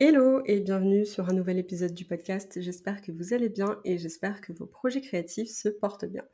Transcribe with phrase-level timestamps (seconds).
[0.00, 2.60] Hello et bienvenue sur un nouvel épisode du podcast.
[2.60, 6.24] J'espère que vous allez bien et j'espère que vos projets créatifs se portent bien.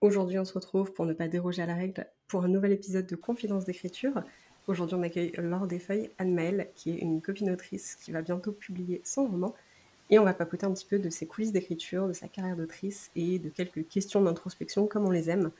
[0.00, 3.08] Aujourd'hui, on se retrouve pour ne pas déroger à la règle pour un nouvel épisode
[3.08, 4.22] de Confidence d'écriture.
[4.68, 9.00] Aujourd'hui, on accueille Laure Desfeuilles, Anne-Maëlle, qui est une copine autrice qui va bientôt publier
[9.04, 9.56] son roman.
[10.08, 13.10] Et on va papoter un petit peu de ses coulisses d'écriture, de sa carrière d'autrice
[13.16, 15.50] et de quelques questions d'introspection comme on les aime.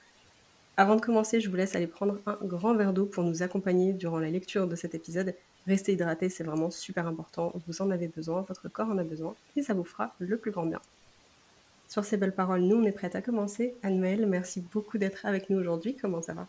[0.76, 3.92] Avant de commencer, je vous laisse aller prendre un grand verre d'eau pour nous accompagner
[3.92, 5.34] durant la lecture de cet épisode
[5.66, 7.52] Restez hydraté, c'est vraiment super important.
[7.66, 10.50] Vous en avez besoin, votre corps en a besoin et ça vous fera le plus
[10.50, 10.80] grand bien.
[11.88, 13.74] Sur ces belles paroles, nous, on est prête à commencer.
[13.82, 15.96] Anne-Maëlle, merci beaucoup d'être avec nous aujourd'hui.
[15.96, 16.48] Comment ça va?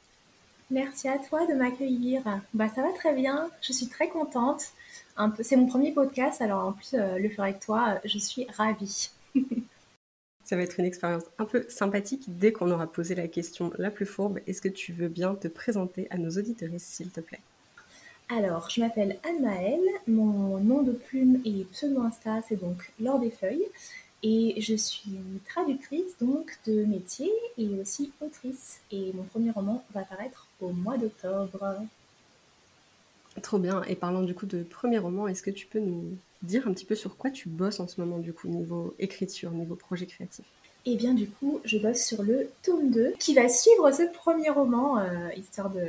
[0.71, 2.23] Merci à toi de m'accueillir.
[2.53, 3.49] Bah, ça va très bien.
[3.61, 4.73] Je suis très contente.
[5.15, 8.17] Un peu, c'est mon premier podcast, alors en plus euh, le faire avec toi, je
[8.17, 9.11] suis ravie.
[10.43, 12.23] ça va être une expérience un peu sympathique.
[12.27, 15.47] Dès qu'on aura posé la question la plus fourbe, est-ce que tu veux bien te
[15.47, 17.41] présenter à nos auditeurs, s'il te plaît?
[18.29, 23.29] Alors, je m'appelle Anne-Maëlle, mon nom de plume et pseudo Insta, c'est donc Laure des
[23.29, 23.67] Feuilles,
[24.23, 28.79] et je suis traductrice donc de métier et aussi autrice.
[28.91, 31.77] Et mon premier roman va paraître au mois d'octobre.
[33.43, 33.83] Trop bien.
[33.83, 36.85] Et parlant du coup de premier roman, est-ce que tu peux nous dire un petit
[36.85, 40.45] peu sur quoi tu bosses en ce moment du coup, niveau écriture, niveau projet créatif?
[40.85, 44.49] Et bien du coup, je bosse sur le tome 2 qui va suivre ce premier
[44.49, 45.83] roman, euh, histoire de...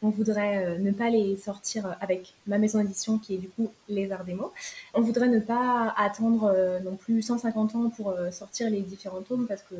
[0.00, 3.72] On voudrait euh, ne pas les sortir avec ma maison d'édition qui est du coup
[3.88, 4.52] Les Arts des mots.
[4.94, 9.46] On voudrait ne pas attendre euh, non plus 150 ans pour sortir les différents tomes
[9.48, 9.74] parce que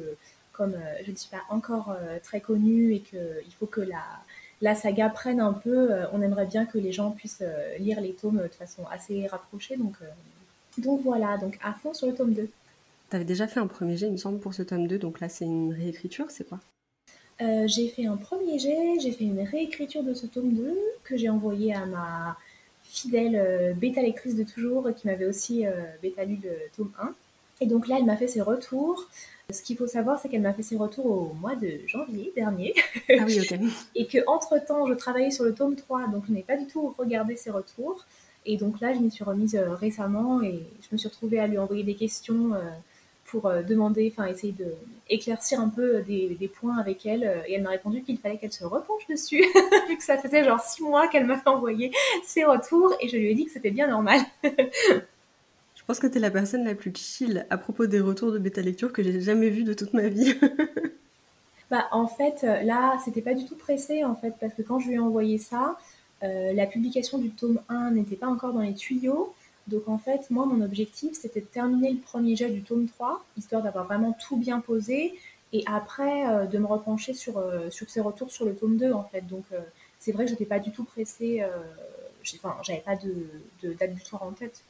[0.52, 0.74] comme
[1.06, 4.02] je ne suis pas encore très connue et qu'il faut que la,
[4.60, 7.44] la saga prenne un peu, on aimerait bien que les gens puissent
[7.78, 9.76] lire les tomes de façon assez rapprochée.
[9.76, 9.94] Donc,
[10.78, 12.50] donc voilà, donc à fond sur le tome 2.
[13.10, 15.28] T'avais déjà fait un premier jet, il me semble, pour ce tome 2, donc là
[15.28, 16.60] c'est une réécriture, c'est quoi?
[17.40, 21.16] Euh, J'ai fait un premier jet, j'ai fait une réécriture de ce tome 2 que
[21.16, 22.36] j'ai envoyé à ma
[22.82, 25.70] fidèle euh, bêta lectrice de toujours qui m'avait aussi euh,
[26.02, 27.14] bêta lu le tome 1.
[27.60, 29.08] Et donc là, elle m'a fait ses retours.
[29.50, 32.74] Ce qu'il faut savoir, c'est qu'elle m'a fait ses retours au mois de janvier dernier.
[33.08, 33.58] Ah oui, ok.
[33.94, 37.36] et qu'entre-temps, je travaillais sur le tome 3, donc je n'ai pas du tout regardé
[37.36, 38.04] ses retours.
[38.44, 41.58] Et donc là, je m'y suis remise récemment et je me suis retrouvée à lui
[41.58, 42.52] envoyer des questions
[43.30, 44.74] pour euh, demander, enfin essayer de
[45.08, 47.24] éclaircir un peu des, points avec elle.
[47.24, 49.44] Euh, et elle m'a répondu qu'il fallait qu'elle se repenche dessus,
[49.88, 51.92] vu que ça faisait genre six mois qu'elle m'avait envoyé
[52.24, 54.20] ses retours, et je lui ai dit que c'était bien normal.
[54.42, 58.38] je pense que tu es la personne la plus chill à propos des retours de
[58.38, 60.34] bêta lecture que j'ai jamais vu de toute ma vie.
[61.70, 64.78] bah en fait, euh, là, c'était pas du tout pressé en fait, parce que quand
[64.80, 65.78] je lui ai envoyé ça,
[66.20, 69.32] la publication du tome 1 n'était pas encore dans les tuyaux.
[69.68, 73.24] Donc en fait, moi, mon objectif, c'était de terminer le premier jet du tome 3,
[73.36, 75.14] histoire d'avoir vraiment tout bien posé,
[75.52, 78.92] et après euh, de me repencher sur, euh, sur ses retours sur le tome 2,
[78.92, 79.26] en fait.
[79.26, 79.60] Donc euh,
[79.98, 81.44] c'est vrai que j'étais pas du tout pressée,
[82.36, 83.14] enfin, j'avais pas de,
[83.62, 84.62] de date butoir en tête.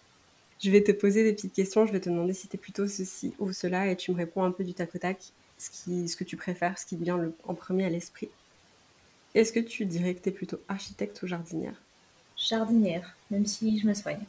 [0.60, 3.32] Je vais te poser des petites questions, je vais te demander si c'était plutôt ceci
[3.38, 5.18] ou cela, et tu me réponds un peu du tac au tac,
[5.58, 8.28] ce, qui, ce que tu préfères, ce qui te vient en premier à l'esprit.
[9.36, 11.80] Est-ce que tu dirais que tu es plutôt architecte ou jardinière?
[12.36, 14.24] Jardinière, même si je me soigne.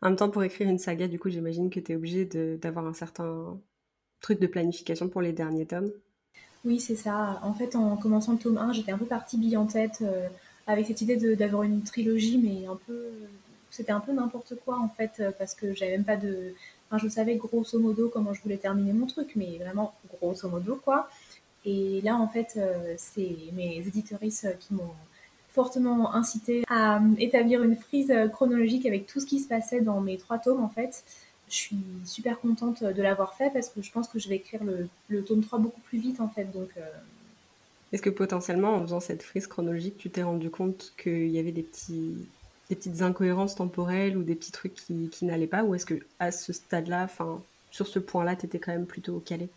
[0.00, 2.24] En même temps, pour écrire une saga, du coup, j'imagine que tu es obligé
[2.56, 3.58] d'avoir un certain
[4.20, 5.90] truc de planification pour les derniers tomes.
[6.64, 7.40] Oui, c'est ça.
[7.42, 10.28] En fait, en commençant le tome 1, j'étais un peu partie bille en tête euh,
[10.66, 13.10] avec cette idée d'avoir une trilogie, mais un peu.
[13.70, 16.54] C'était un peu n'importe quoi, en fait, euh, parce que j'avais même pas de.
[16.90, 20.76] Enfin, je savais grosso modo comment je voulais terminer mon truc, mais vraiment grosso modo,
[20.76, 21.08] quoi.
[21.64, 24.94] Et là, en fait, euh, c'est mes éditoristes qui m'ont
[25.50, 29.80] fortement incité à euh, établir une frise euh, chronologique avec tout ce qui se passait
[29.80, 31.04] dans mes trois tomes en fait.
[31.48, 34.60] Je suis super contente de l'avoir fait parce que je pense que je vais écrire
[35.08, 36.44] le, tome 3 beaucoup plus vite en fait.
[36.44, 36.82] Donc, euh,
[37.92, 41.52] Est-ce que potentiellement en faisant cette frise chronologique, tu t'es rendu compte qu'il y avait
[41.52, 41.66] des,
[42.68, 45.64] petites incohérences temporelles ou des petits trucs qui, qui n'allaient pas?
[45.64, 47.08] Ou est-ce que à ce stade-là,
[47.70, 49.48] sur ce point-là, tu étais quand même plutôt calé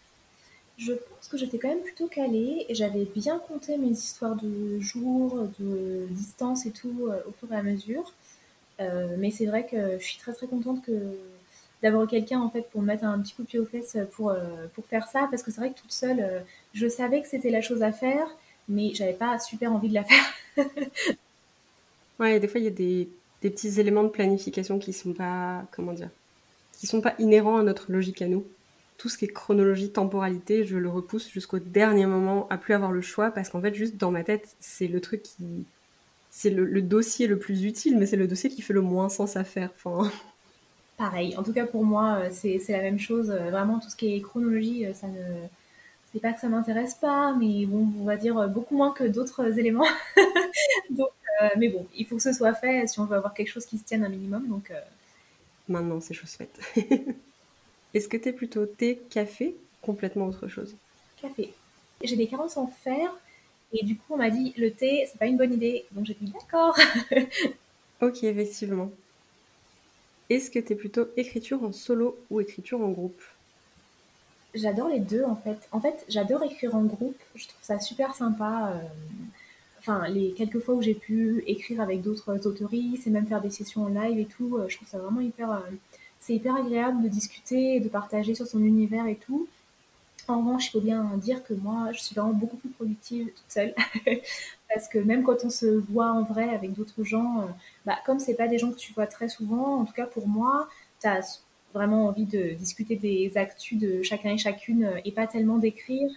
[0.77, 4.79] je pense que j'étais quand même plutôt calée et j'avais bien compté mes histoires de
[4.79, 8.13] jours, de distance et tout euh, au fur et à mesure.
[8.79, 10.89] Euh, mais c'est vrai que je suis très très contente
[11.83, 14.29] d'avoir quelqu'un en fait pour me mettre un petit coup de pied aux fesses pour,
[14.29, 17.50] euh, pour faire ça parce que c'est vrai que toute seule je savais que c'était
[17.51, 18.27] la chose à faire
[18.68, 20.33] mais j'avais pas super envie de la faire.
[22.19, 23.09] ouais, des fois il y a des,
[23.41, 26.09] des, petits éléments de planification qui sont pas comment dire
[26.79, 28.45] qui sont pas inhérents à notre logique à nous.
[29.01, 32.92] Tout ce qui est chronologie, temporalité, je le repousse jusqu'au dernier moment à plus avoir
[32.92, 35.65] le choix parce qu'en fait, juste dans ma tête, c'est le truc qui.
[36.30, 39.36] C'est le, dossier le plus utile, mais c'est le dossier qui fait le moins sens
[39.38, 39.71] à faire.
[39.75, 40.12] Enfin...
[40.98, 43.31] Pareil, en tout cas pour moi, euh, c'est la même chose.
[43.31, 45.18] Euh, vraiment, tout ce qui est chronologie, ça ne.
[46.13, 49.57] C'est pas que ça m'intéresse pas, mais bon, on va dire beaucoup moins que d'autres
[49.59, 49.88] éléments.
[50.92, 51.09] Donc,
[51.57, 53.80] mais bon, il faut que ce soit fait si on veut avoir quelque chose qui
[53.80, 54.47] se tienne un minimum.
[54.47, 54.71] Donc,
[55.68, 56.59] Maintenant, c'est chose faite.
[57.94, 60.76] Est-ce que tu es plutôt thé, café, complètement autre chose?
[61.22, 61.54] Café.
[62.04, 63.14] J'ai des carences en fer
[63.74, 66.16] et du coup on m'a dit le thé c'est pas une bonne idée donc j'ai
[66.20, 66.78] dit d'accord.
[68.02, 68.92] ok effectivement.
[70.30, 73.22] Est-ce que tu es plutôt écriture en solo ou écriture en groupe?
[74.54, 75.68] J'adore les deux en fait.
[75.72, 78.74] En fait j'adore écrire en groupe, je trouve ça super sympa.
[78.74, 78.88] Euh,
[79.80, 83.52] enfin les quelques fois où j'ai pu écrire avec d'autres autoristes et même faire des
[83.52, 85.60] sessions en live et tout, euh, je trouve ça vraiment hyper, euh,
[86.21, 89.47] c'est hyper agréable de discuter, de partager sur son univers et tout.
[90.27, 93.50] En revanche, il faut bien dire que moi, je suis vraiment beaucoup plus productive toute
[93.50, 93.73] seule.
[94.73, 97.45] Parce que même quand on se voit en vrai avec d'autres gens, euh,
[97.85, 100.27] bah, comme c'est pas des gens que tu vois très souvent, en tout cas pour
[100.27, 100.69] moi,
[101.01, 101.41] tu as
[101.73, 106.09] vraiment envie de discuter des actus de chacun et chacune et pas tellement d'écrire.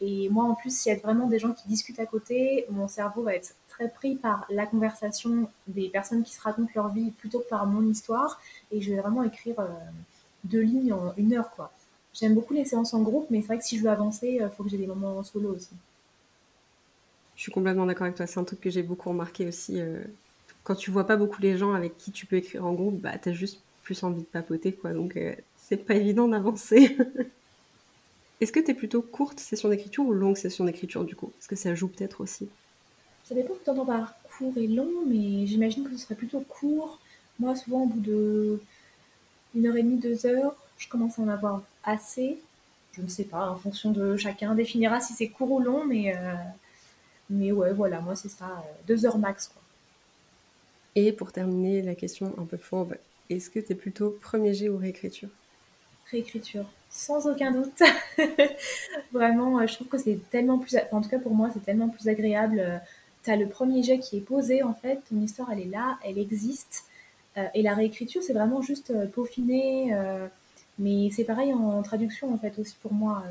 [0.00, 2.88] Et moi, en plus, s'il y a vraiment des gens qui discutent à côté, mon
[2.88, 7.10] cerveau va être très pris par la conversation des personnes qui se racontent leur vie
[7.10, 8.40] plutôt que par mon histoire.
[8.70, 9.68] Et je vais vraiment écrire euh,
[10.44, 11.72] deux lignes en une heure, quoi.
[12.14, 14.50] J'aime beaucoup les séances en groupe, mais c'est vrai que si je veux avancer, euh,
[14.50, 15.70] faut que j'ai des moments en solo aussi.
[17.36, 18.26] Je suis complètement d'accord avec toi.
[18.26, 19.80] C'est un truc que j'ai beaucoup remarqué aussi.
[19.80, 20.02] Euh,
[20.64, 23.16] quand tu vois pas beaucoup les gens avec qui tu peux écrire en groupe, bah,
[23.18, 24.92] tu as juste plus envie de papoter, quoi.
[24.92, 25.18] Donc,
[25.56, 26.96] c'est pas évident d'avancer.
[28.40, 31.32] Est-ce que tu es plutôt courte session d'écriture ou longue session d'écriture du coup?
[31.38, 32.48] Est-ce que ça joue peut-être aussi
[33.24, 36.40] Ça dépend que tu entends par court et long, mais j'imagine que ce serait plutôt
[36.40, 36.98] court.
[37.38, 38.60] Moi, souvent, au bout de
[39.54, 42.38] une heure et demie, deux heures, je commence à en avoir assez.
[42.92, 46.14] Je ne sais pas, en fonction de chacun définira si c'est court ou long, mais,
[46.14, 46.34] euh,
[47.30, 49.48] mais ouais, voilà, moi c'est ça, euh, deux heures max.
[49.48, 49.62] Quoi.
[50.94, 52.96] Et pour terminer la question un peu fourbe,
[53.30, 55.30] est-ce que tu es plutôt premier jet ou réécriture?
[56.10, 57.82] Réécriture sans aucun doute.
[59.12, 61.88] Vraiment, euh, je trouve que c'est tellement plus, en tout cas pour moi, c'est tellement
[61.88, 62.82] plus agréable.
[63.22, 65.70] Euh, tu as le premier jet qui est posé, en fait, ton histoire, elle est
[65.70, 66.84] là, elle existe.
[67.36, 69.94] Euh, et la réécriture, c'est vraiment juste peaufiner.
[70.78, 73.24] mais c'est pareil en traduction, en fait, aussi pour moi.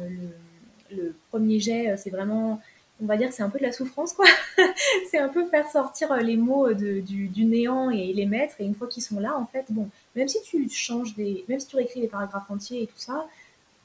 [0.91, 2.59] le, premier jet, c'est vraiment
[3.03, 4.27] on va dire c'est un peu de la souffrance quoi.
[5.09, 8.75] c'est un peu faire sortir les mots du, du, néant et les mettre et une
[8.75, 11.77] fois qu'ils sont là en fait bon même si tu changes des même si tu
[11.77, 13.25] réécris les paragraphes entiers et tout ça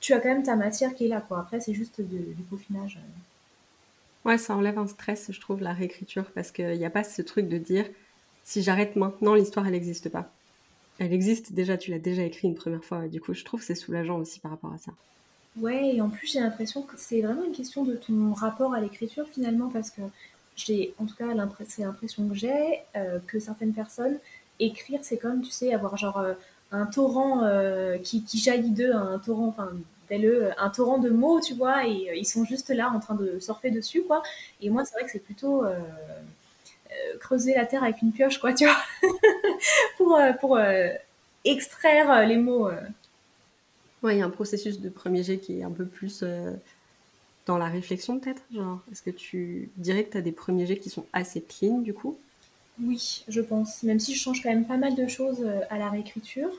[0.01, 1.41] tu as quand même ta matière qui est là, quoi.
[1.41, 2.99] Après, c'est juste du peaufinage.
[4.27, 7.23] Ouais, ça enlève un stress, je trouve, la réécriture, parce qu'il n'y a pas ce
[7.23, 7.87] truc de dire
[8.43, 10.33] si j'arrête maintenant, l'histoire, elle n'existe pas.
[10.99, 13.77] Elle existe déjà, tu l'as déjà écrit une première fois, du coup, je trouve c'est
[13.77, 14.91] soulageant aussi par rapport à ça.
[15.61, 18.81] Ouais, et en plus, j'ai l'impression que c'est vraiment une question de ton rapport à
[18.81, 20.03] l'écriture, finalement, parce que
[20.57, 21.29] j'ai, en tout cas,
[21.69, 24.19] c'est l'impression que j'ai, euh, que certaines personnes,
[24.59, 26.19] écrire, c'est comme, tu sais, avoir genre.
[26.19, 26.35] Euh,
[26.73, 29.71] un torrent euh, qui, jaillit d'eux, un torrent, enfin,
[30.59, 33.39] un torrent de mots, tu vois, et euh, ils sont juste là en train de
[33.41, 34.23] surfer dessus, quoi.
[34.61, 35.79] Et moi, c'est vrai que c'est plutôt euh,
[37.21, 38.77] creuser la terre avec une pioche, quoi, tu vois,
[39.97, 40.59] pour, pour
[41.45, 42.71] extraire les mots.
[44.03, 46.23] Ouais, il y a un processus de premier jet qui est un peu plus
[47.47, 48.43] dans la réflexion, peut-être.
[48.53, 51.79] Genre, est-ce que tu dirais que tu as des premiers jets qui sont assez clean,
[51.79, 52.19] du coup?
[52.83, 53.83] Oui, je pense.
[53.83, 56.51] Même si je change quand même pas mal de choses euh, à la réécriture.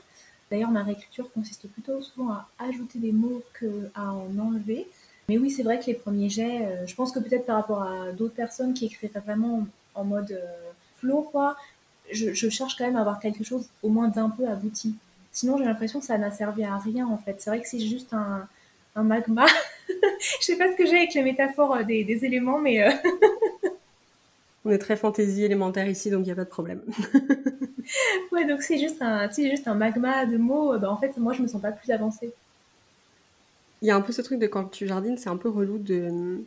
[0.50, 4.86] D'ailleurs, ma réécriture consiste plutôt souvent à ajouter des mots qu'à en enlever.
[5.28, 7.82] Mais oui, c'est vrai que les premiers jets, euh, je pense que peut-être par rapport
[7.82, 11.56] à d'autres personnes qui écrivent vraiment en mode euh, flow, quoi,
[12.10, 14.94] je, cherche quand même à avoir quelque chose au moins d'un peu abouti.
[15.30, 17.36] Sinon, j'ai l'impression que ça n'a servi à rien, en fait.
[17.40, 18.48] C'est vrai que c'est juste un,
[18.96, 19.46] magma.
[20.40, 22.82] je sais pas ce que j'ai avec les métaphores des, des éléments, mais
[24.64, 26.82] On est très fantaisie élémentaire ici, donc il n'y a pas de problème.
[28.32, 30.78] ouais, donc c'est juste, un, juste un magma de mots.
[30.78, 32.32] Bah, en fait, moi, je me sens pas plus avancée.
[33.80, 35.78] Il y a un peu ce truc de quand tu jardines, c'est un peu relou
[35.78, 36.40] de,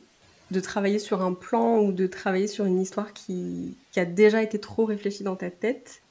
[0.51, 4.43] de travailler sur un plan ou de travailler sur une histoire qui, qui a déjà
[4.43, 6.01] été trop réfléchie dans ta tête.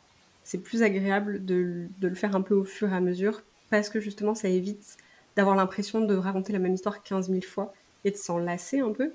[0.44, 3.90] C'est plus agréable de, de, le faire un peu au fur et à mesure parce
[3.90, 4.96] que justement, ça évite
[5.36, 7.72] d'avoir l'impression de raconter la même histoire 15 000 fois
[8.04, 9.12] et de s'en lasser un peu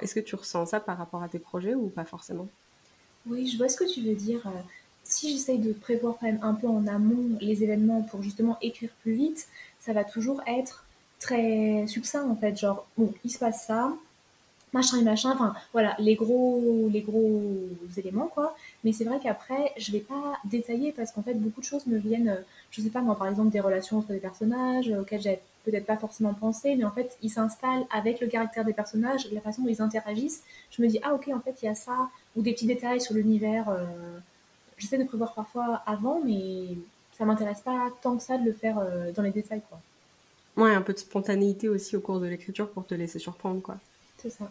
[0.00, 2.48] est-ce que tu ressens ça par rapport à tes projets ou pas forcément?
[3.26, 4.46] Oui, je vois ce que tu veux dire.
[4.46, 4.60] Euh,
[5.04, 8.90] si j'essaye de prévoir quand même un peu en amont les événements pour justement écrire
[9.02, 9.48] plus vite,
[9.80, 10.84] ça va toujours être
[11.18, 12.56] très succinct en fait.
[12.58, 13.92] Genre, bon, il se passe ça,
[14.72, 18.56] machin et machin, enfin voilà, les gros, les gros éléments quoi.
[18.84, 21.98] Mais c'est vrai qu'après, je vais pas détailler parce qu'en fait, beaucoup de choses me
[21.98, 25.22] viennent, euh, je sais pas moi, par exemple, des relations entre des personnages euh, auxquelles
[25.22, 29.30] j'avais peut-être pas forcément pensé, mais en fait, ils s'installent avec le caractère des personnages,
[29.32, 30.42] la façon dont ils interagissent.
[30.70, 33.00] Je me dis, ah ok, en fait, il y a ça, ou des petits détails
[33.00, 33.68] sur l'univers.
[33.68, 33.84] Euh,
[34.78, 36.76] j'essaie de prévoir parfois avant, mais
[37.16, 38.80] ça m'intéresse pas tant que ça de le faire
[39.14, 39.80] dans les détails quoi.
[40.56, 43.76] Ouais, un peu de spontanéité aussi au cours de l'écriture pour te laisser surprendre quoi.
[44.18, 44.50] C'est ça.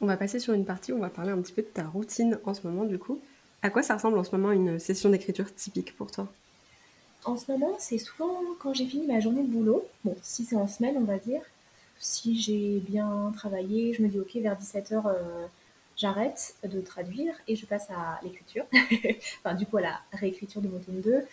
[0.00, 1.84] On va passer sur une partie où on va parler un petit peu de ta
[1.84, 3.18] routine en ce moment du coup.
[3.62, 6.28] À quoi ça ressemble en ce moment une session d'écriture typique pour toi?
[7.24, 9.86] En ce moment, c'est souvent quand j'ai fini ma journée de boulot.
[10.04, 11.42] Bon, si c'est en semaine, on va dire.
[11.98, 15.46] Si j'ai bien travaillé, je me dis ok, vers 17h, euh,
[15.96, 18.64] j'arrête de traduire et je passe à l'écriture.
[19.38, 21.26] enfin, du coup, à la réécriture de mon tome 2.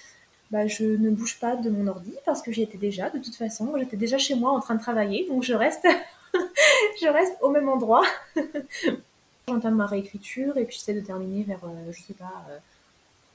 [0.51, 3.09] Bah, je ne bouge pas de mon ordi parce que j'y étais déjà.
[3.09, 5.87] De toute façon, j'étais déjà chez moi en train de travailler, donc je reste
[7.01, 8.03] je reste au même endroit.
[9.47, 12.45] J'entame ma réécriture et puis j'essaie de terminer vers, euh, je sais pas,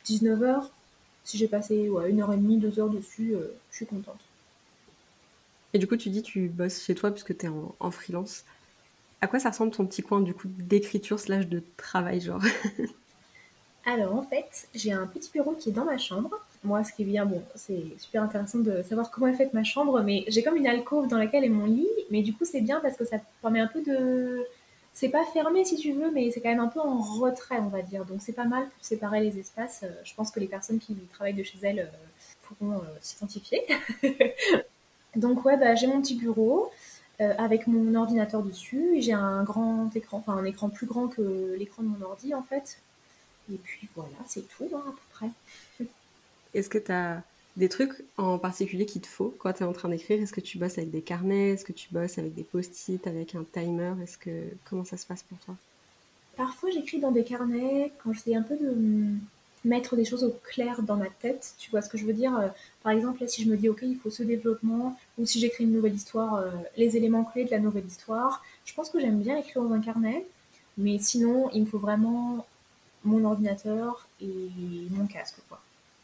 [0.07, 0.69] 19h.
[1.29, 4.21] Si j'ai passé ouais, une heure et demie, deux heures dessus, euh, je suis contente.
[5.75, 8.45] Et du coup, tu dis tu bosses chez toi puisque tu es en, en, freelance.
[9.21, 12.43] À quoi ça ressemble ton petit coin du coup d'écriture slash de travail genre?
[13.85, 17.03] Alors en fait, j'ai un petit bureau qui est dans ma chambre moi, ce qui
[17.03, 20.43] est bien, bon, c'est super intéressant de savoir comment est faite ma chambre, mais j'ai
[20.43, 23.05] comme une alcôve dans laquelle est mon lit, mais du coup, c'est bien parce que
[23.05, 24.45] ça permet un peu de.
[24.99, 27.69] C'est pas fermé si tu veux, mais c'est quand même un peu en retrait, on
[27.69, 28.05] va dire.
[28.05, 29.83] Donc, c'est pas mal pour séparer les espaces.
[29.85, 32.07] Euh, je pense que les personnes qui travaillent de chez elles euh,
[32.43, 33.63] pourront euh, s'identifier.
[35.15, 36.73] Donc, ouais, bah, j'ai mon petit bureau.
[37.21, 38.97] avec mon ordinateur dessus.
[38.99, 42.43] J'ai un grand écran, enfin un écran plus grand que l'écran de mon ordi en
[42.43, 42.79] fait.
[43.53, 45.87] Et puis voilà, c'est tout hein, à peu près.
[46.55, 47.23] Est-ce que tu as
[47.59, 50.23] des trucs en particulier qu'il te faut quand tu es en train d'écrire?
[50.23, 51.51] Est-ce que tu bosses avec des carnets?
[51.51, 53.95] Est-ce que tu bosses avec des post-it, avec un timer?
[54.03, 54.31] Est-ce que
[54.71, 55.57] comment ça se passe pour toi?
[56.37, 59.13] Parfois, j'écris dans des carnets quand j'essaie un peu de
[59.65, 61.55] mettre des choses au clair dans ma tête.
[61.59, 62.39] Tu vois ce que je veux dire?
[62.39, 62.47] Euh,
[62.85, 65.65] Par exemple, là, si je me dis, OK, il faut ce développement, ou si j'écris
[65.65, 69.19] une nouvelle histoire, euh, les éléments clés de la nouvelle histoire, je pense que j'aime
[69.19, 70.25] bien écrire dans un carnet.
[70.77, 72.47] Mais sinon, il me faut vraiment
[73.05, 74.49] mon ordinateur et
[74.91, 75.61] mon casque, quoi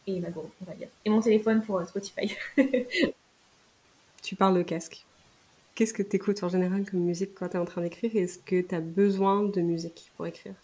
[0.07, 0.89] et ma gourde, on va dire.
[1.05, 2.35] Et mon téléphone pour euh, Spotify.
[4.23, 5.05] tu parles de casque.
[5.75, 8.39] Qu'est-ce que tu écoutes en général comme musique quand tu es en train d'écrire Est-ce
[8.39, 10.55] que tu as besoin de musique pour écrire?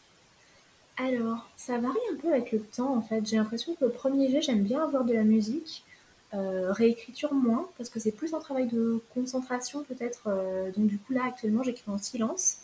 [0.96, 3.26] Alors, ça varie un peu avec le temps en fait.
[3.26, 5.84] J'ai l'impression que le premier jet, j'aime bien avoir de la musique.
[6.32, 10.28] Euh, réécriture moins, parce que c'est plus un travail de concentration peut-être.
[10.28, 12.58] Euh, donc du coup là, actuellement, j'écris en silence.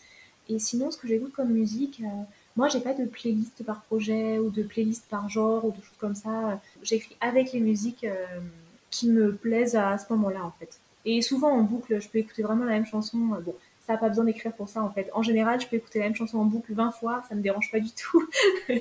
[0.48, 2.00] Et sinon, ce que j'écoute comme musique,
[2.56, 5.98] moi, j'ai pas de playlist par projet ou de playlist par genre ou de choses
[5.98, 6.60] comme ça.
[6.82, 8.24] J'écris avec les musiques euh,
[8.90, 10.78] qui me plaisent à ce moment-là, en fait.
[11.04, 13.18] Et souvent en boucle, je peux écouter vraiment la même chanson.
[13.18, 13.54] Bon,
[13.86, 15.10] ça n'a pas besoin d'écrire pour ça, en fait.
[15.12, 17.70] En général, je peux écouter la même chanson en boucle 20 fois, ça me dérange
[17.70, 18.26] pas du tout.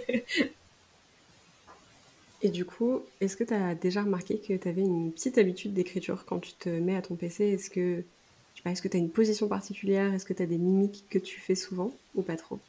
[2.41, 5.73] Et du coup, est-ce que tu as déjà remarqué que tu avais une petite habitude
[5.73, 8.03] d'écriture quand tu te mets à ton PC Est-ce que
[8.65, 10.13] est-ce que tu as une position particulière?
[10.13, 12.59] Est-ce que tu as des mimiques que tu fais souvent ou pas trop?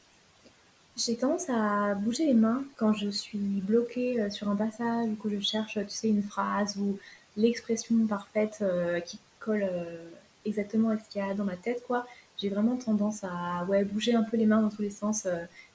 [0.96, 5.16] J'ai tendance à bouger les mains quand je suis bloquée euh, sur un passage ou
[5.16, 6.98] que je cherche, tu sais, une phrase ou
[7.36, 10.08] l'expression parfaite euh, qui colle euh,
[10.44, 12.06] exactement avec ce qu'il y a dans ma tête, quoi.
[12.38, 15.26] J'ai vraiment tendance à ouais, bouger un peu les mains dans tous les sens.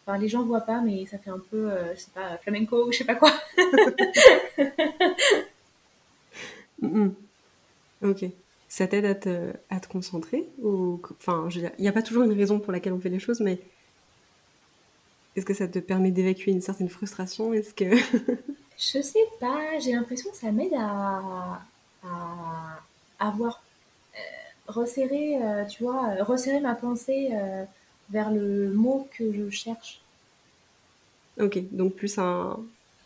[0.05, 2.91] Enfin, les gens voient pas, mais ça fait un peu, je sais pas, flamenco ou
[2.91, 3.31] je sais pas quoi.
[8.03, 8.25] Ok.
[8.67, 12.33] Ça t'aide à te, à te concentrer ou enfin, il n'y a pas toujours une
[12.33, 13.59] raison pour laquelle on fait les choses, mais
[15.35, 17.53] est-ce que ça te permet d'évacuer une certaine frustration?
[17.53, 17.85] Est-ce que
[18.77, 21.61] Je sais pas, j'ai l'impression que ça m'aide à,
[23.19, 23.61] avoir
[24.15, 24.19] euh,
[24.67, 27.29] resserré, euh, tu vois, euh, resserrer ma pensée
[28.09, 30.01] vers le mot que je cherche.
[31.39, 32.17] Ok, donc plus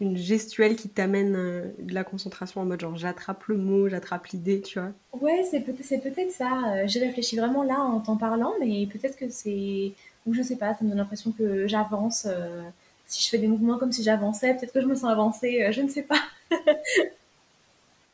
[0.01, 1.33] une gestuelle qui t'amène
[1.77, 4.91] de la concentration en mode genre j'attrape le mot, j'attrape l'idée, tu vois.
[5.13, 6.87] Ouais, c'est peut-être peut ça.
[6.87, 9.91] J'ai réfléchi vraiment là en t'en parlant, mais peut-être que c'est
[10.25, 12.25] ou je sais pas, ça me donne l'impression que j'avance.
[12.25, 12.63] Euh,
[13.07, 15.71] si je fais des mouvements comme si j'avançais, peut-être que je me sens avancer, euh,
[15.71, 16.21] je ne sais pas.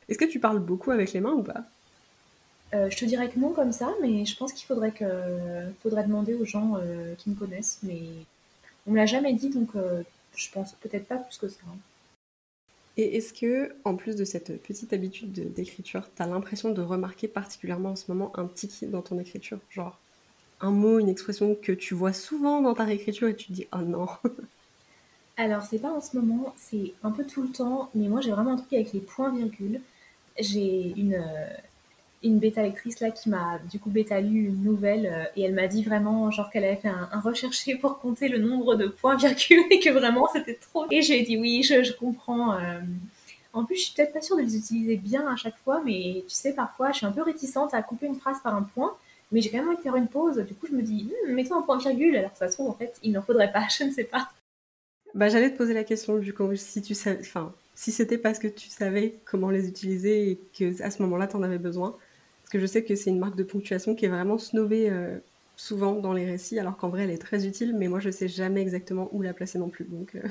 [0.10, 1.64] Est-ce que tu parles beaucoup avec les mains ou pas?
[2.74, 5.06] Euh, je te dirais que non comme ça, mais je pense qu'il faudrait que
[5.82, 6.78] faudrait demander aux gens
[7.18, 8.02] qui me connaissent, mais
[8.88, 9.70] on me l'a jamais dit, donc
[10.36, 11.60] je pense peut-être pas plus que ça.
[11.68, 11.78] Hein.
[12.98, 17.28] Et est-ce que, en plus de cette petite habitude d'écriture, tu as l'impression de remarquer
[17.28, 19.60] particulièrement en ce moment un tic dans ton écriture?
[19.70, 19.98] Genre,
[20.62, 23.68] un mot, une expression que tu vois souvent dans ta réécriture et tu te dis
[23.74, 24.08] oh non
[25.38, 28.32] Alors c'est pas en ce moment, c'est un peu tout le temps, mais moi j'ai
[28.32, 29.82] vraiment un truc avec les points virgules.
[30.40, 31.48] J'ai une, euh,
[32.24, 35.54] une bêta lectrice là qui m'a du coup bêta lu une nouvelle euh, et elle
[35.54, 39.16] m'a dit vraiment genre qu'elle avait fait un, recherché pour compter le nombre de points
[39.16, 40.86] virgules et que vraiment c'était trop.
[40.92, 42.54] Et j'ai dit oui, je, je comprends.
[42.54, 42.80] Euh.
[43.54, 46.24] En plus, je suis peut-être pas sûre de les utiliser bien à chaque fois, mais
[46.28, 48.96] tu sais, parfois, je suis un peu réticente à couper une phrase par un point,
[49.32, 50.38] mais j'ai quand même envie de faire une pause.
[50.38, 52.74] Du coup, je me dis, hm, mets-toi un point virgule, alors ça se trouve, en
[52.74, 54.30] fait, il n'en faudrait pas, je ne sais pas.
[55.14, 58.40] Bah, j'allais te poser la question, du coup, si tu savais, enfin, si c'était parce
[58.40, 61.98] que tu savais comment les utiliser et que à ce moment-là, tu en avais besoin
[62.52, 65.18] que je sais que c'est une marque de ponctuation qui est vraiment snobée euh,
[65.56, 68.28] souvent dans les récits, alors qu'en vrai elle est très utile, mais moi je sais
[68.28, 69.86] jamais exactement où la placer non plus.
[69.86, 70.28] Donc, euh.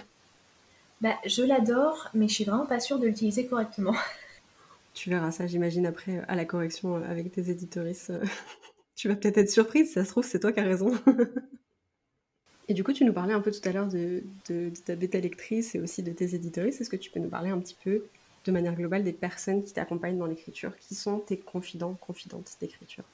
[1.00, 3.94] bah, je l'adore, mais je suis vraiment pas sûre de l'utiliser correctement.
[4.92, 8.12] Tu verras ça, j'imagine, après à la correction euh, avec tes éditoristes.
[9.00, 10.92] tu vas peut-être être surprise, ça se trouve, c'est toi qui as raison.
[12.68, 15.18] et du coup, tu nous parlais un peu tout à l'heure de, de, ta bêta
[15.18, 16.82] lectrice et aussi de tes éditoristes.
[16.82, 18.04] Est-ce que tu peux nous parler un petit peu
[18.44, 23.04] de manière globale des personnes qui t'accompagnent dans l'écriture Qui sont tes confidents, confidentes d'écriture?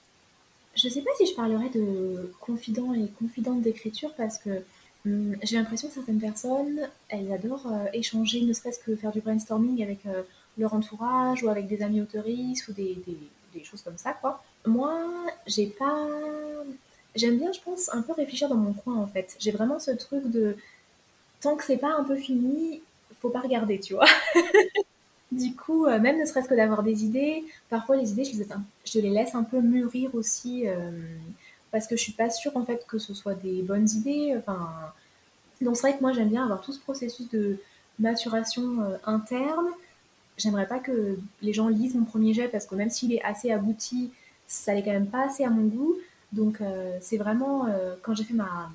[0.75, 4.65] Je ne sais pas si je parlerais de confidents et confidentes d'écriture parce que
[5.07, 9.21] hum, j'ai l'impression que certaines personnes, elles adorent euh, échanger, ne serait-ce que faire du
[9.21, 10.25] brainstorming avec euh,
[10.59, 13.17] leur entourage ou avec des amis autoristes ou des, des,
[13.65, 14.43] choses comme ça, quoi.
[14.67, 14.95] Moi,
[15.47, 16.07] j'ai pas...
[17.15, 19.37] J'aime bien, je pense, un peu réfléchir dans mon coin, en fait.
[19.39, 20.57] J'ai vraiment ce truc de...
[21.41, 22.83] Tant que c'est pas un peu fini,
[23.21, 24.07] faut pas regarder, tu vois.
[25.33, 28.47] Du coup, euh, même ne serait-ce que d'avoir des idées, parfois les idées, je les,
[28.85, 30.91] je les laisse un peu mûrir aussi, euh,
[31.73, 34.35] parce que je suis pas sûre en fait que ce soit des bonnes idées.
[34.39, 34.71] Enfin,
[35.61, 37.59] donc c'est vrai que moi j'aime bien avoir tout ce processus de
[37.99, 39.67] maturation euh, interne.
[40.39, 43.51] J'aimerais pas que les gens lisent mon premier jet parce que même s'il est assez
[43.51, 44.11] abouti,
[44.47, 45.97] ça n'est quand même pas assez à mon goût.
[46.33, 46.59] Donc
[47.01, 47.67] c'est vraiment
[48.03, 48.71] quand j'ai fait ma,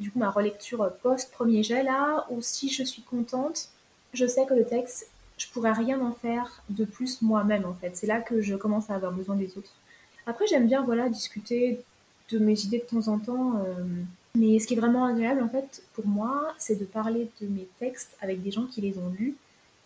[0.00, 3.68] du coup, ma relecture post premier jet là, ou si je suis contente,
[4.12, 7.96] je sais que le texte je pourrais rien en faire de plus moi-même en fait.
[7.96, 9.72] C'est là que je commence à avoir besoin des autres.
[10.26, 11.80] Après, j'aime bien voilà discuter
[12.30, 13.62] de mes idées de temps en temps.
[13.64, 13.84] Euh,
[14.34, 17.66] mais ce qui est vraiment agréable en fait pour moi, c'est de parler de mes
[17.78, 19.36] textes avec des gens qui les ont lus.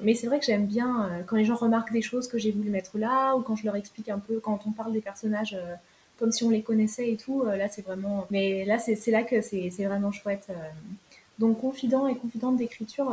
[0.03, 2.51] Mais c'est vrai que j'aime bien euh, quand les gens remarquent des choses que j'ai
[2.51, 5.55] voulu mettre là, ou quand je leur explique un peu, quand on parle des personnages
[5.55, 5.75] euh,
[6.19, 7.45] comme si on les connaissait et tout.
[7.45, 8.27] là, c'est vraiment.
[8.31, 10.49] Mais là, c'est là que c'est vraiment chouette.
[11.38, 13.11] Donc, confident et confidente d'écriture,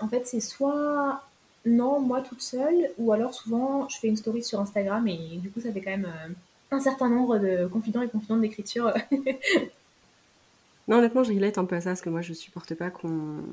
[0.00, 1.22] en fait, c'est soit
[1.64, 5.50] non, moi toute seule, ou alors souvent je fais une story sur Instagram et du
[5.50, 6.32] coup ça fait quand même euh,
[6.72, 8.92] un certain nombre de confidents et confidentes d'écriture.
[10.88, 13.44] non, honnêtement, je relate un peu à ça parce que moi je supporte pas qu'on.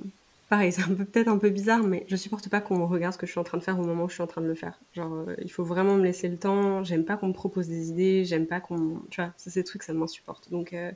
[0.50, 3.32] Pareil, c'est peut-être un peu bizarre, mais je supporte pas qu'on regarde ce que je
[3.32, 4.80] suis en train de faire au moment où je suis en train de le faire.
[4.94, 6.84] Genre, euh, il faut vraiment me laisser le temps.
[6.84, 8.26] J'aime pas qu'on me propose des idées.
[8.26, 9.00] J'aime pas qu'on.
[9.12, 10.50] Tu vois, c'est ces trucs, ça m'insupporte.
[10.50, 10.92] Donc, euh,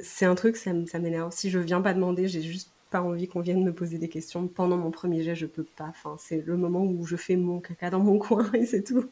[0.00, 1.30] c'est un truc, ça, m'énerve.
[1.30, 4.46] Si je viens pas demander, j'ai juste pas envie qu'on vienne me poser des questions.
[4.48, 5.88] Pendant mon premier jet, je peux pas.
[5.90, 9.04] Enfin, c'est le moment où je fais mon caca dans mon coin et c'est tout.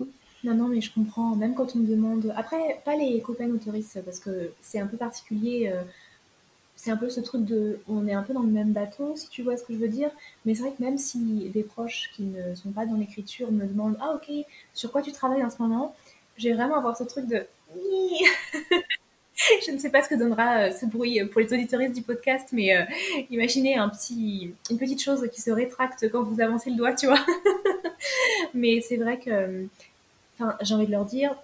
[0.44, 1.36] Non, non, mais je comprends.
[1.36, 2.32] Même quand on me demande.
[2.36, 5.70] Après, pas les copains autoristes, parce que c'est un peu particulier.
[5.70, 5.82] Euh,
[6.76, 7.78] c'est un peu ce truc de.
[7.88, 9.88] On est un peu dans le même bateau, si tu vois ce que je veux
[9.88, 10.10] dire.
[10.44, 13.66] Mais c'est vrai que même si des proches qui ne sont pas dans l'écriture me
[13.66, 14.30] demandent Ah, ok,
[14.74, 15.94] sur quoi tu travailles en ce moment
[16.36, 17.46] J'ai vraiment avoir ce truc de.
[19.66, 22.48] je ne sais pas ce que donnera euh, ce bruit pour les auditoristes du podcast,
[22.52, 22.84] mais euh,
[23.30, 27.24] imaginez une petite chose qui se rétracte quand vous avancez le doigt, tu vois.
[28.54, 29.66] mais c'est vrai que,
[30.38, 31.34] enfin, j'ai envie de leur dire,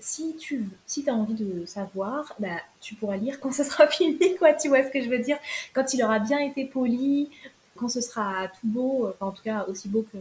[0.00, 4.36] si tu si as envie de savoir, bah, tu pourras lire quand ce sera fini,
[4.36, 5.38] quoi, tu vois ce que je veux dire
[5.72, 7.30] Quand il aura bien été poli,
[7.76, 10.18] quand ce sera tout beau, enfin en tout cas aussi beau que,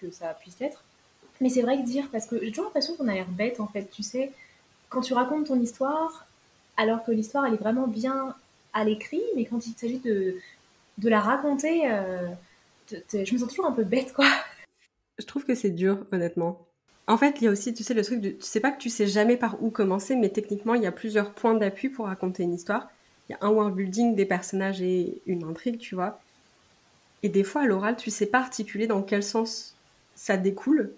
[0.00, 0.82] que ça puisse être.
[1.40, 3.66] Mais c'est vrai que dire, parce que j'ai toujours l'impression qu'on a l'air bête en
[3.66, 4.32] fait, tu sais,
[4.88, 6.26] quand tu racontes ton histoire,
[6.76, 8.34] alors que l'histoire, elle est vraiment bien
[8.72, 10.36] à l'écrit, mais quand il s'agit de,
[10.98, 12.28] de la raconter, euh,
[13.12, 14.26] je me sens toujours un peu bête, quoi.
[15.18, 16.66] Je trouve que c'est dur, honnêtement.
[17.06, 18.78] En fait, il y a aussi, tu sais, le truc de, tu sais pas que
[18.78, 22.06] tu sais jamais par où commencer, mais techniquement, il y a plusieurs points d'appui pour
[22.06, 22.88] raconter une histoire.
[23.28, 26.20] Il y a un world building des personnages et une intrigue, tu vois.
[27.22, 29.74] Et des fois, à l'oral, tu sais pas articuler dans quel sens
[30.14, 30.92] ça découle,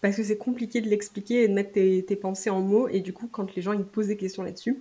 [0.00, 2.88] parce que c'est compliqué de l'expliquer et de mettre tes, pensées en mots.
[2.88, 4.78] Et du coup, quand les gens ils posent des questions là-dessus,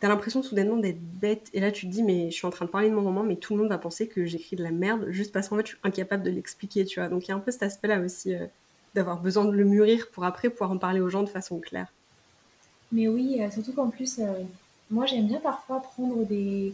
[0.00, 1.50] t'as l'impression soudainement d'être bête.
[1.54, 3.24] Et là, tu te dis, mais je suis en train de parler de mon roman,
[3.24, 5.66] mais tout le monde va penser que j'écris de la merde juste parce qu'en fait,
[5.66, 7.08] je suis incapable de l'expliquer, tu vois.
[7.08, 8.46] Donc, il y a un peu cet aspect-là aussi euh,
[8.94, 11.92] d'avoir besoin de le mûrir pour après pouvoir en parler aux gens de façon claire.
[12.92, 14.42] Mais oui, euh, surtout qu'en plus, euh,
[14.90, 16.72] moi, j'aime bien parfois prendre des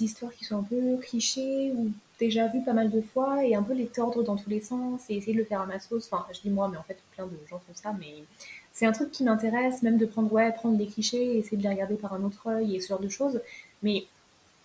[0.00, 3.62] histoires qui sont un peu clichés ou déjà vues pas mal de fois et un
[3.62, 6.08] peu les tordre dans tous les sens et essayer de le faire à ma sauce.
[6.10, 8.24] Enfin, je dis moi, mais en fait, plein de gens font ça, mais
[8.72, 11.62] c'est un truc qui m'intéresse, même de prendre, ouais, prendre les clichés et essayer de
[11.62, 13.40] les regarder par un autre œil et ce genre de choses.
[13.82, 14.06] Mais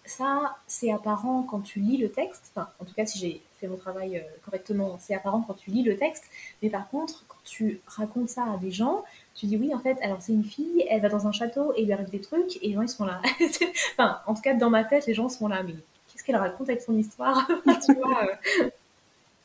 [0.06, 2.52] ça, c'est apparent quand tu lis le texte.
[2.56, 5.84] Enfin, en tout cas, si j'ai fait mon travail correctement, c'est apparent quand tu lis
[5.84, 6.24] le texte.
[6.62, 9.04] Mais par contre, quand tu racontes ça à des gens,
[9.36, 11.82] tu dis oui, en fait, alors c'est une fille, elle va dans un château et
[11.82, 13.22] il lui arrive des trucs et les gens ils sont là.
[13.94, 15.64] enfin, en tout cas, dans ma tête, les gens sont là.
[15.64, 15.74] Mais
[16.08, 17.48] qu'est-ce qu'elle raconte avec son histoire?
[17.66, 18.28] Vois,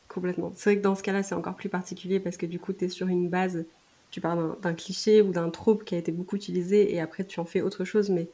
[0.07, 0.51] Complètement.
[0.55, 2.85] C'est vrai que dans ce cas-là, c'est encore plus particulier parce que du coup, tu
[2.85, 3.65] es sur une base,
[4.11, 7.39] tu parles d'un cliché ou d'un trope qui a été beaucoup utilisé et après tu
[7.39, 8.29] en fais autre chose, mais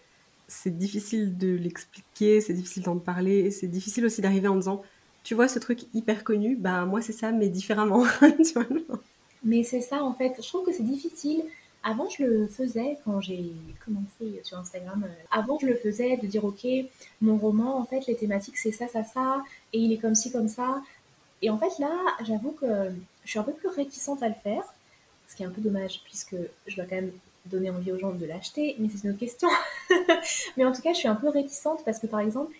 [0.49, 4.81] c'est difficile de l'expliquer, c'est difficile d'en parler, c'est difficile aussi d'arriver en disant,
[5.23, 8.03] tu vois ce truc hyper connu, bah moi c'est ça, mais différemment.
[9.43, 11.43] mais c'est ça en fait, je trouve que c'est difficile.
[11.81, 13.53] Avant, je le faisais quand j'ai
[13.85, 15.07] commencé sur Instagram.
[15.31, 16.67] Avant, je le faisais de dire, ok,
[17.21, 20.29] mon roman, en fait, les thématiques, c'est ça, ça, ça, et il est comme ci,
[20.29, 20.81] comme ça.
[21.41, 21.91] Et en fait, là,
[22.25, 22.91] j'avoue que
[23.23, 24.63] je suis un peu plus réticente à le faire,
[25.29, 26.35] ce qui est un peu dommage, puisque
[26.67, 27.11] je dois quand même
[27.45, 29.47] donner envie aux gens de l'acheter, mais c'est une autre question.
[30.57, 32.53] mais en tout cas, je suis un peu réticente parce que, par exemple,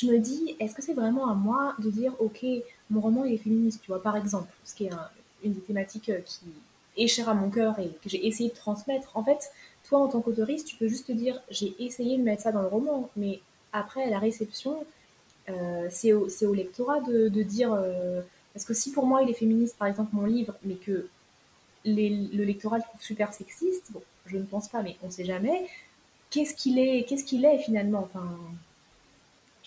[0.00, 2.44] je me dis, est-ce que c'est vraiment à moi de dire, ok,
[2.90, 4.90] mon roman est féministe, tu vois, par exemple, ce qui est
[5.42, 6.40] une des thématiques euh, qui
[6.96, 9.16] est chère à mon cœur et que j'ai essayé de transmettre.
[9.16, 9.50] En fait,
[9.88, 12.62] toi, en tant qu'autoriste, tu peux juste te dire, j'ai essayé de mettre ça dans
[12.62, 13.40] le roman, mais
[13.72, 14.84] après, la réception,
[15.48, 17.72] euh, c'est au, au, lectorat de, dire.
[17.72, 18.20] Euh,
[18.52, 21.08] parce que si pour moi il est féministe, par exemple, mon livre, mais que
[21.84, 25.24] le lectorat le trouve super sexiste, bon, je ne pense pas, mais on ne sait
[25.24, 25.66] jamais.
[26.30, 28.08] Qu'est-ce qu'il est, qu'est-ce qu'il est finalement.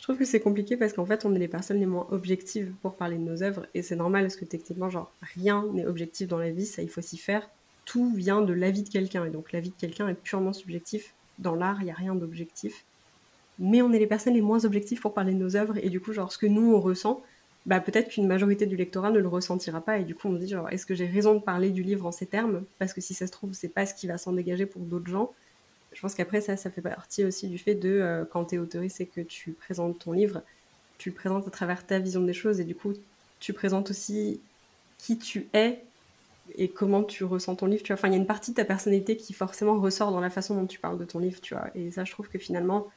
[0.01, 2.73] Je trouve que c'est compliqué parce qu'en fait, on est les personnes les moins objectives
[2.81, 3.67] pour parler de nos œuvres.
[3.75, 6.89] Et c'est normal parce que techniquement, genre, rien n'est objectif dans la vie, ça il
[6.89, 7.47] faut s'y faire.
[7.85, 9.25] Tout vient de l'avis de quelqu'un.
[9.25, 11.13] Et donc l'avis de quelqu'un est purement subjectif.
[11.37, 12.83] Dans l'art, il n'y a rien d'objectif.
[13.59, 15.99] Mais on est les personnes les moins objectives pour parler de nos œuvres, et du
[15.99, 17.21] coup, genre, ce que nous, on ressent,
[17.67, 20.39] bah, peut-être qu'une majorité du lectorat ne le ressentira pas, et du coup, on se
[20.39, 22.63] dit, genre, est-ce que j'ai raison de parler du livre en ces termes?
[22.79, 25.11] Parce que si ça se trouve, c'est pas ce qui va s'en dégager pour d'autres
[25.11, 25.31] gens.
[25.93, 28.58] Je pense qu'après, ça, ça fait partie aussi du fait de, euh, quand tu es
[28.58, 30.41] autoriste et que tu présentes ton livre,
[30.97, 32.93] tu le présentes à travers ta vision des choses, et du coup,
[33.39, 34.39] tu présentes aussi
[34.97, 35.84] qui tu es
[36.58, 38.10] et comment tu ressens ton livre, tu vois.
[38.10, 40.65] Il y a une partie de ta personnalité qui forcément ressort dans la façon dont
[40.65, 41.69] tu parles de ton livre, tu vois.
[41.75, 42.88] Et ça, je trouve que finalement,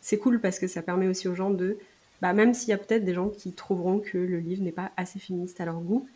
[0.00, 1.78] c'est cool parce que ça permet aussi aux gens de,
[2.20, 4.92] bah, même s'il y a peut-être des gens qui trouveront que le livre n'est pas
[4.96, 6.06] assez féministe à leur goût,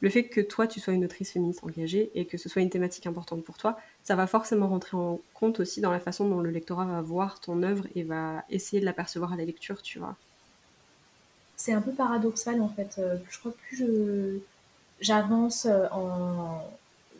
[0.00, 2.70] le fait que toi tu sois une autrice féministe engagée et que ce soit une
[2.70, 6.40] thématique importante pour toi, ça va forcément rentrer en compte aussi dans la façon dont
[6.40, 9.98] le lectorat va voir ton œuvre et va essayer de l'apercevoir à la lecture, tu
[9.98, 10.16] vois.
[11.56, 12.96] C'est un peu paradoxal en fait.
[12.98, 14.42] Euh, je crois que plus
[15.00, 16.62] j'avance euh, en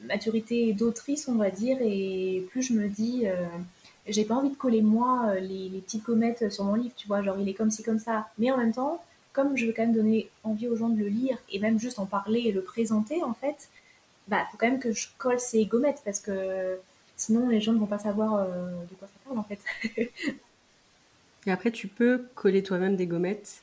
[0.05, 3.47] maturité d'autrice, on va dire, et plus je me dis euh,
[4.09, 7.23] j'ai pas envie de coller moi euh, les, petites comètes sur mon livre, tu vois,
[7.23, 8.27] genre il est comme ci, comme ça.
[8.39, 9.03] Mais en même temps,
[9.37, 11.99] comme je veux quand même donner envie aux gens de le lire et même juste
[11.99, 13.68] en parler et le présenter, en fait,
[14.29, 16.79] bah faut quand même que je colle ces gommettes parce que
[17.18, 19.61] sinon les gens ne vont pas savoir euh, de quoi ça parle en fait.
[21.46, 23.61] et après, tu peux coller toi-même des gommettes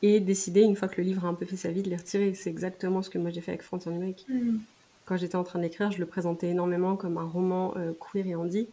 [0.00, 1.96] et décider, une fois que le livre a un peu fait sa vie, de les
[1.96, 2.32] retirer.
[2.34, 4.26] C'est exactement ce que moi j'ai fait avec France Numérique.
[4.28, 4.58] Mm.
[5.06, 8.36] Quand j'étais en train d'écrire, je le présentais énormément comme un roman euh, queer et
[8.36, 8.68] handy.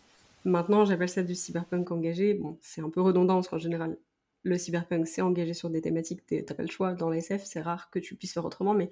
[0.46, 2.36] Maintenant, j'appelle ça du cyberpunk engagé.
[2.36, 3.98] Bon, c'est un peu redondant parce qu'en général,
[4.44, 6.94] le cyberpunk, c'est engagé sur des thématiques, t'as pas le choix.
[6.94, 8.92] Dans la SF, c'est rare que tu puisses faire autrement, mais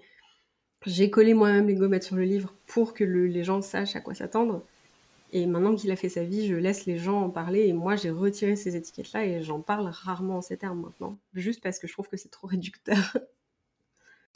[0.86, 4.16] j'ai collé moi-même les gommettes sur le livre pour que les gens sachent à quoi
[4.16, 4.64] s'attendre.
[5.34, 7.68] Et maintenant qu'il a fait sa vie, je laisse les gens en parler.
[7.68, 11.18] Et moi, j'ai retiré ces étiquettes-là et j'en parle rarement en ces termes maintenant.
[11.34, 13.18] Juste parce que je trouve que c'est trop réducteur.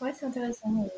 [0.02, 0.90] Ouais, c'est intéressant.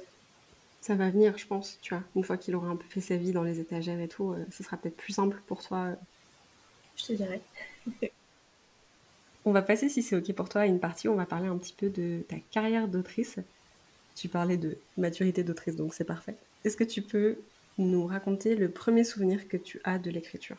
[0.81, 2.03] Ça va venir, je pense, tu vois.
[2.15, 4.43] Une fois qu'il aura un peu fait sa vie dans les étagères et tout, euh,
[4.49, 5.91] ce sera peut-être plus simple pour toi.
[6.95, 7.41] Je te dirais.
[9.47, 11.47] on va passer, si c'est OK pour toi, à une partie où on va parler
[11.47, 13.37] un petit peu de ta carrière d'autrice.
[14.15, 16.35] Tu parlais de maturité d'autrice, donc c'est parfait.
[16.65, 17.37] Est-ce que tu peux
[17.77, 20.57] nous raconter le premier souvenir que tu as de l'écriture?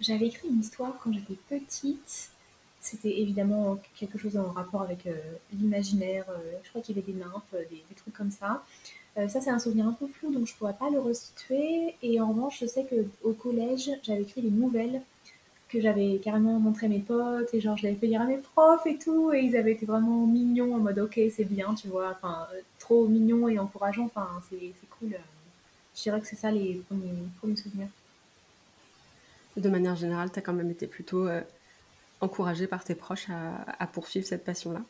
[0.00, 2.30] J'avais écrit une histoire quand j'étais petite
[2.80, 5.16] c'était évidemment quelque chose en rapport avec euh,
[5.52, 6.24] l'imaginaire.
[6.30, 8.64] Euh, je crois qu'il y avait des nymphes, euh, des, trucs comme ça.
[9.16, 11.96] ça, c'est un souvenir un peu flou, donc je ne pourrais pas le restituer.
[12.02, 15.02] Et en revanche, je sais qu'au collège, j'avais écrit des nouvelles
[15.68, 18.38] que j'avais carrément montré à mes potes et genre je l'avais fait lire à mes
[18.38, 21.88] profs et tout et ils avaient été vraiment mignons en mode ok c'est bien tu
[21.88, 22.46] vois enfin
[22.78, 25.16] trop mignon et encourageant enfin c'est cool
[25.96, 27.88] je dirais que c'est ça les premiers, premiers souvenirs
[29.56, 31.28] de manière générale tu as quand même été plutôt
[32.20, 34.80] encouragé par tes proches à, poursuivre cette passion-là?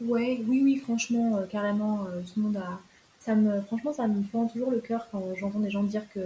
[0.00, 2.80] Ouais, oui, oui, franchement, euh, carrément, euh, tout le monde a.
[3.66, 6.20] Franchement, ça me fend toujours le cœur quand j'entends des gens dire que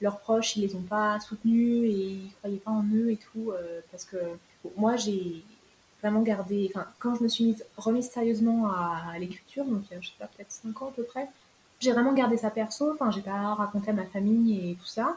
[0.00, 3.50] leurs proches, ils les ont pas soutenus et ils croyaient pas en eux et tout.
[3.50, 4.16] Euh, parce que
[4.76, 5.42] moi, j'ai
[6.02, 6.70] vraiment gardé.
[6.74, 10.50] Enfin, quand je me suis mise, remise sérieusement à, l'écriture, donc je sais pas, peut-être
[10.50, 11.28] 5 ans à peu près,
[11.80, 12.92] j'ai vraiment gardé ça perso.
[12.92, 15.16] Enfin, j'ai pas raconté à ma famille et tout ça.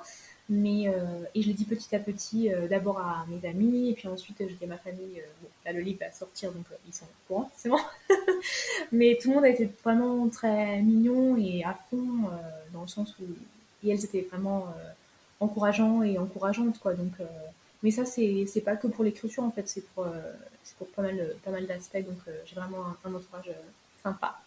[0.56, 0.86] Mais,
[1.34, 4.54] et je l'ai dit petit à petit, d'abord à mes amis, et puis ensuite je
[4.54, 7.52] dis à ma famille, bon, là le livre va sortir, donc ils sont au courant,
[7.58, 7.80] c'est bon.
[8.92, 12.30] Mais tout le monde a été vraiment très mignon et à fond,
[12.72, 13.24] dans le sens où
[13.84, 14.68] et elles étaient vraiment
[15.40, 16.94] encourageants et encourageantes, quoi.
[16.94, 17.14] Donc,
[17.82, 20.06] mais ça, c'est pas que pour l'écriture, en fait, c'est pour,
[20.78, 23.50] pour pas mal, pas mal d'aspects, donc j'ai vraiment un, un entourage
[24.04, 24.40] sympa.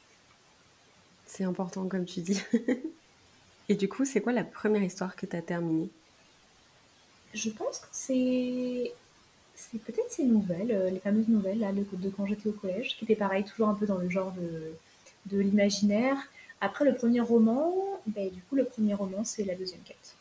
[1.27, 2.41] C'est important, comme tu dis.
[3.69, 5.91] Et du coup, c'est quoi la première histoire que tu as terminée?
[7.35, 8.93] Je pense que c'est.
[9.85, 13.43] Peut-être ces nouvelles, euh, les fameuses nouvelles de quand j'étais au collège, qui étaient pareil,
[13.45, 14.73] toujours un peu dans le genre de,
[15.35, 16.17] de l'imaginaire.
[16.61, 17.75] Après le premier roman,
[18.07, 20.16] ben, du coup, le premier roman, c'est la deuxième quête.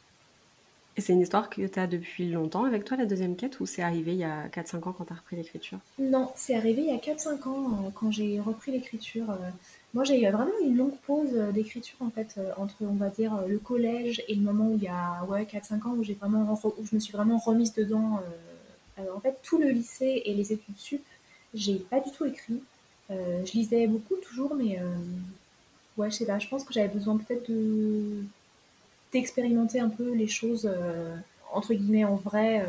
[0.97, 3.65] Et c'est une histoire que tu as depuis longtemps avec toi, la deuxième quête, ou
[3.65, 5.79] c'est arrivé il y a 4-5 ans quand tu as repris l'écriture?
[5.99, 9.29] Non, c'est arrivé il y a 4-5 ans euh, quand j'ai repris l'écriture.
[9.29, 9.49] Euh,
[9.93, 13.45] moi, j'ai eu vraiment une longue pause euh, d'écriture, en fait, entre, on va dire,
[13.45, 16.85] le collège et le moment où il y a ouais, 4-5 ans, où, vraiment, où
[16.85, 18.21] je me suis vraiment remise dedans.
[18.97, 21.03] en fait, tout le lycée et les études sup,
[21.53, 22.61] j'ai pas du tout écrit.
[23.09, 24.79] je lisais beaucoup, toujours, mais
[25.97, 28.23] ouais, je sais pas, je pense que j'avais besoin peut-être de
[29.17, 30.69] d'expérimenter un peu les choses,
[31.51, 32.65] entre guillemets, en vrai,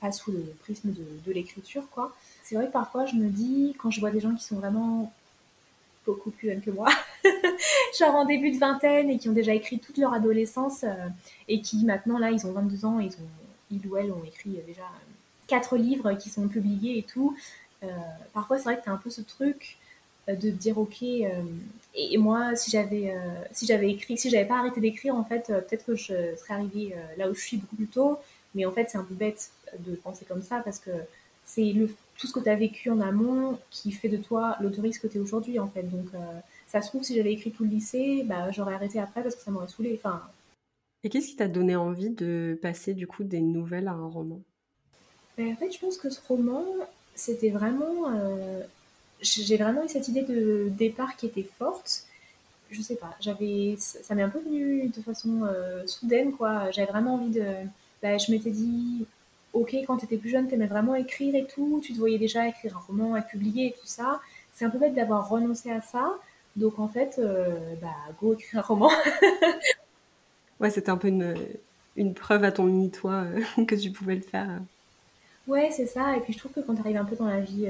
[0.00, 2.14] pas sous le prisme de, l'écriture, quoi.
[2.42, 5.10] C'est vrai que parfois, je me dis, quand je vois des gens qui sont vraiment
[6.06, 6.88] beaucoup plus jeunes que moi,
[7.98, 11.08] genre en début de vingtaine et qui ont déjà écrit toute leur adolescence euh,
[11.48, 13.28] et qui maintenant là ils ont 22 ans, ils, ont,
[13.70, 14.82] ils ou elles ont écrit déjà
[15.46, 17.36] quatre livres qui sont publiés et tout.
[17.82, 17.86] Euh,
[18.32, 19.83] parfois c'est vrai que tu as un peu ce truc euh,
[20.28, 23.14] de dire ok et, moi si j'avais
[23.52, 26.94] si j'avais écrit si j'avais pas arrêté d'écrire en fait peut-être que je serais arrivée
[27.16, 28.18] là où je suis beaucoup plus tôt
[28.54, 29.50] mais en fait c'est un peu bête
[29.86, 30.90] de penser comme ça parce que
[31.44, 35.02] c'est le tout ce que tu as vécu en amont qui fait de toi l'autoriste
[35.02, 35.82] que tu es aujourd'hui, en fait.
[35.82, 36.18] Donc, euh,
[36.66, 39.42] ça se trouve, si j'avais écrit tout le lycée, bah, j'aurais arrêté après parce que
[39.42, 39.98] ça m'aurait saoulé.
[39.98, 40.22] Enfin...
[41.02, 44.40] Et qu'est-ce qui t'a donné envie de passer, du coup, des nouvelles à un roman?
[45.36, 46.64] Ben, En fait, je pense que ce roman,
[47.14, 48.10] c'était vraiment...
[48.10, 48.62] Euh,
[49.24, 52.04] j'ai vraiment eu cette idée de départ qui était forte.
[52.70, 56.70] Je sais pas, j'avais, ça m'est un peu venu de façon euh, soudaine, quoi.
[56.72, 57.44] J'avais vraiment envie de...
[58.02, 59.06] Ben, je m'étais dit,
[59.52, 62.18] ok, quand tu étais plus jeune, tu aimais vraiment écrire et tout, tu te voyais
[62.18, 64.20] déjà écrire un roman, à publier et tout ça.
[64.52, 66.18] C'est un peu bête d'avoir renoncé à ça.
[66.56, 68.90] Donc en fait, euh, bah, go écrire un roman.
[70.60, 71.34] ouais, c'était un peu une,
[71.96, 73.24] une, preuve à ton mini-toi
[73.58, 74.60] euh, que tu pouvais le faire.
[75.46, 76.16] Ouais, c'est ça.
[76.16, 77.68] Et puis je trouve que quand tu arrives un peu dans la vie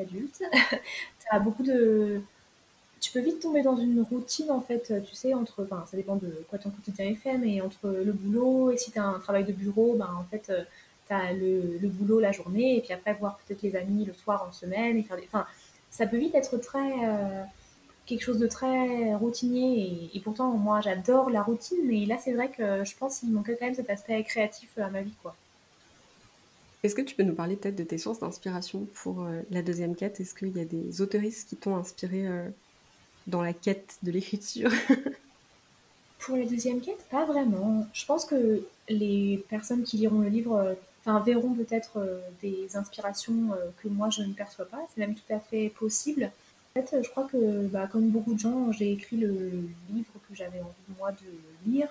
[0.00, 2.20] adulte, tu as beaucoup de.
[3.00, 5.64] Tu peux vite tomber dans une routine en fait, tu sais, entre.
[5.64, 8.92] Enfin, ça dépend de quoi ton quotidien est fait, mais entre le boulot et si
[8.92, 10.50] tu as un travail de bureau, ben en fait
[11.32, 14.96] le, boulot la journée, et puis après voir peut-être les amis le soir en semaine,
[14.96, 15.24] et faire des...
[15.24, 15.46] Enfin,
[15.90, 17.08] ça peut vite être très...
[17.08, 17.42] Euh,
[18.04, 22.50] quelque chose de très routinier, et, pourtant, moi, j'adore la routine, mais là, c'est vrai
[22.50, 25.36] que je pense qu'il manquait quand même cet aspect créatif à ma vie, quoi.
[26.82, 29.94] Est-ce que tu peux nous parler peut-être de tes sources d'inspiration pour euh, la deuxième
[29.94, 30.20] quête?
[30.20, 32.48] Est-ce qu'il y a des autoristes qui t'ont inspiré euh,
[33.26, 34.70] dans la quête de l'écriture?
[36.18, 37.84] Pour la deuxième quête, pas vraiment.
[37.92, 43.52] Je pense que les personnes qui liront le livre enfin, verront peut-être euh, des inspirations
[43.52, 44.80] euh, que moi je ne perçois pas.
[44.94, 46.30] C'est même tout à fait possible.
[46.74, 49.50] En fait, je crois que, bah, comme beaucoup de gens, j'ai écrit le
[49.90, 51.88] livre que j'avais envie moi de lire,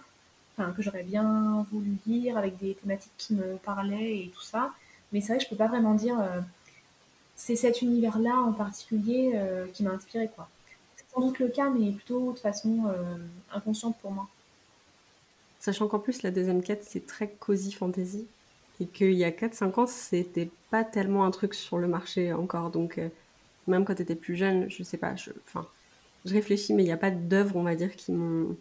[0.58, 4.74] enfin que j'aurais bien voulu lire avec des thématiques qui me parlaient et tout ça.
[5.12, 6.42] Mais c'est vrai que je peux pas vraiment dire euh,
[7.36, 9.40] c'est cet univers-là en particulier
[9.74, 10.48] qui m'a inspiré quoi.
[10.96, 12.84] C'est sans doute le cas, mais plutôt de façon
[13.52, 14.28] inconsciente pour moi.
[15.60, 18.28] Sachant qu'en plus la deuxième quête c'est très cosy fantasy
[18.82, 22.72] et qu'il y a 4-5 ans, c'était pas tellement un truc sur le marché encore.
[22.72, 23.10] Donc, euh,
[23.68, 25.30] même quand tu étais plus jeune, je sais pas, je,
[26.26, 28.58] je réfléchis, mais il n'y a pas d'œuvres, on va dire, qui m'ont,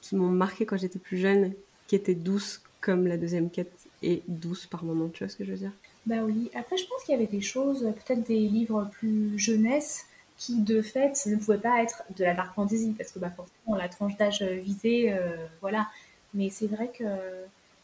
[0.00, 1.52] qui m'ont marqué quand j'étais plus jeune,
[1.86, 5.08] qui étaient douces comme la deuxième quête et douce par moments.
[5.08, 5.72] Tu vois ce que je veux dire?
[6.08, 6.50] Bah oui.
[6.54, 10.06] Après, je pense qu'il y avait des choses, peut-être des livres plus jeunesse,
[10.38, 13.76] qui de fait ne pouvaient pas être de la dark fantasy, parce que bah, forcément,
[13.76, 15.86] la tranche d'âge visée, euh, voilà.
[16.34, 17.04] Mais c'est vrai que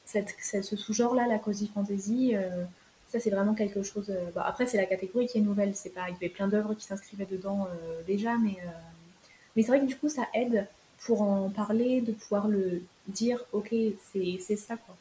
[0.07, 2.65] ce sous-genre-là, la cozy fantasy, euh,
[3.11, 4.07] ça c'est vraiment quelque chose.
[4.11, 5.75] Euh, bah, après, c'est la catégorie qui est nouvelle.
[5.75, 8.57] C'est pas, il y avait plein d'œuvres qui s'inscrivaient dedans euh, déjà, mais
[9.57, 10.67] mais c'est vrai que du coup, ça aide
[11.07, 13.39] pour en parler, de pouvoir le dire.
[13.53, 13.75] Ok,
[14.13, 14.97] c'est ça quoi.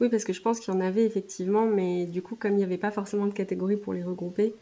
[0.00, 2.58] Oui, parce que je pense qu'il y en avait effectivement, mais du coup, comme il
[2.58, 4.54] n'y avait pas forcément de catégorie pour les regrouper,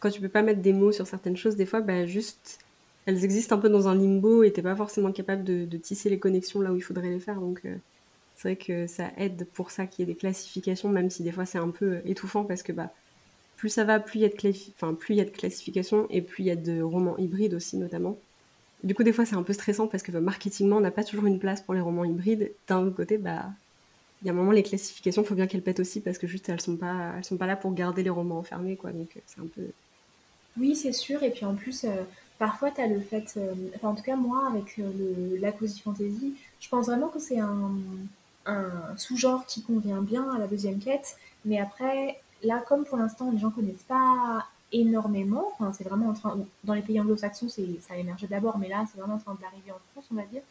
[0.00, 2.58] quand tu peux pas mettre des mots sur certaines choses, des fois, bah, juste,
[3.06, 6.18] elles existent un peu dans un limbo et t'es pas forcément capable de, tisser les
[6.18, 7.40] connexions là où il faudrait les faire.
[7.40, 7.62] Donc,
[8.36, 11.32] c'est vrai que ça aide pour ça qu'il y ait des classifications, même si des
[11.32, 12.92] fois c'est un peu euh, étouffant parce que bah,
[13.56, 16.56] plus ça va, plus il y a de, de classifications et plus il y a
[16.56, 18.18] de romans hybrides aussi notamment.
[18.84, 21.04] du coup, des fois, c'est un peu stressant parce que bah, marketingement, on n'a pas
[21.04, 22.52] toujours une place pour les romans hybrides.
[22.68, 23.46] D'un autre côté, bah,
[24.26, 26.48] y a un moment, les classifications, il faut bien qu'elles pètent aussi parce que juste,
[26.48, 28.92] elles sont pas, elles sont pas là pour garder les romans enfermés, quoi.
[28.92, 29.62] Donc, c'est un peu.
[30.58, 31.22] Oui, c'est sûr.
[31.22, 31.86] Et puis en plus,
[32.38, 33.38] parfois, tu as le fait.
[33.76, 37.38] enfin, en tout cas, moi, avec le, la cozy fantasy, je pense vraiment que c'est
[37.38, 37.72] un,
[38.46, 41.16] un sous-genre qui convient bien à la deuxième quête.
[41.44, 46.12] Mais après, là, comme pour l'instant, les gens connaissent pas énormément, enfin, c'est vraiment en
[46.12, 47.62] train, dans les pays anglo-saxons, ça
[47.94, 50.42] a émergé d'abord, mais là, c'est vraiment en train d'arriver en France, on va dire.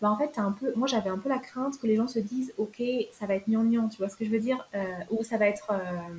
[0.00, 2.18] Bah, en fait, un peu, moi, j'avais un peu la crainte que les gens se
[2.18, 2.82] disent, ok,
[3.12, 5.46] ça va être gnangnan, tu vois ce que je veux dire, euh, ou ça va
[5.46, 6.10] être, euh,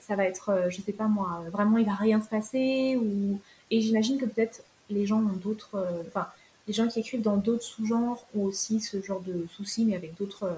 [0.00, 3.38] ça va être, euh, je sais pas moi, vraiment, il va rien se passer, ou,
[3.70, 6.26] et j'imagine que peut-être les gens ont d'autres, enfin,
[6.66, 10.16] les gens qui écrivent dans d'autres sous-genres ont aussi ce genre de soucis, mais avec
[10.16, 10.52] d'autres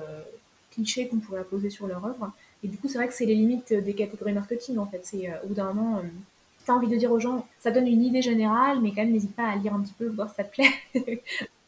[0.71, 2.33] clichés qu'on pourrait poser sur leur œuvre.
[2.64, 5.01] Et du coup, c'est vrai que c'est les limites des catégories marketing, en fait.
[5.05, 6.01] C'est au bout d'un moment,
[6.64, 9.12] tu as envie de dire aux gens, ça donne une idée générale, mais quand même,
[9.12, 11.23] n'hésite pas à lire un petit peu, voir si ça te plaît.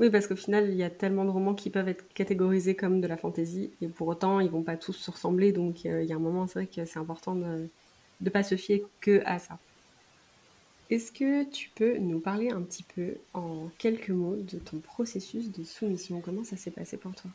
[0.00, 3.00] oui, parce qu'au final, il y a tellement de romans qui peuvent être catégorisés comme
[3.00, 5.52] de la fantaisie, et pour autant, ils vont pas tous se ressembler.
[5.52, 7.68] Donc, il y a un moment, c'est vrai que c'est important de
[8.20, 9.58] ne pas se fier que à ça.
[10.90, 15.50] Est-ce que tu peux nous parler un petit peu en quelques mots de ton processus
[15.50, 16.20] de soumission?
[16.20, 17.30] Comment ça s'est passé pour toi?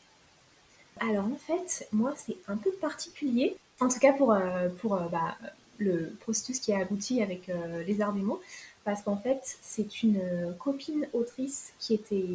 [1.00, 5.08] Alors en fait, moi c'est un peu particulier, en tout cas pour, euh, pour euh,
[5.08, 5.38] bah,
[5.78, 8.41] le processus qui a abouti avec euh, Les Arts des mots,
[8.89, 10.21] parce qu'en fait c'est une
[10.60, 12.25] copine autrice qui était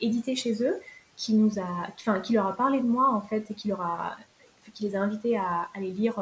[0.00, 0.80] éditée chez eux,
[1.16, 3.80] qui nous a, enfin qui leur a parlé de moi en fait et qui leur
[3.80, 4.16] a,
[4.74, 6.16] qui les a invités à aller lire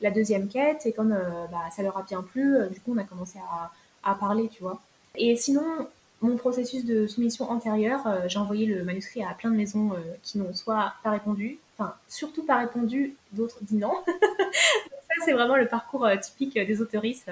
[0.00, 2.92] la deuxième quête, et comme euh, bah, ça leur a bien plu, euh, du coup,
[2.94, 4.80] on a commencé à, parler, tu vois.
[5.16, 5.86] Et sinon,
[6.22, 10.38] mon processus de soumission antérieur, euh, j'ai envoyé le manuscrit à plein de maisons qui
[10.38, 13.92] n'ont soit pas répondu, enfin, surtout pas répondu, d'autres dit non.
[14.06, 17.30] ça, c'est vraiment le parcours typique des autoristes.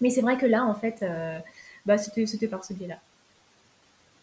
[0.00, 1.04] Mais c'est vrai que là, en fait,
[1.86, 2.98] bah, c'était par ce biais-là.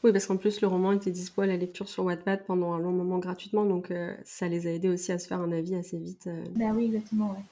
[0.03, 2.79] Oui, parce qu'en plus, le roman était dispo à la lecture sur Wattpad pendant un
[2.79, 3.91] long moment gratuitement, donc
[4.23, 6.29] ça les a aidés aussi à se faire un avis assez vite.
[6.55, 7.43] Bah oui, exactement, ouais.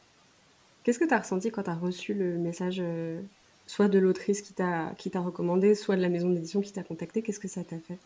[0.85, 3.19] Qu'est-ce que tu as ressenti quand tu as reçu le message, euh,
[3.65, 7.23] soit de l'autrice qui t'a recommandé, soit de la maison d'édition qui t'a contacté?
[7.23, 7.97] Qu'est-ce que ça t'a fait?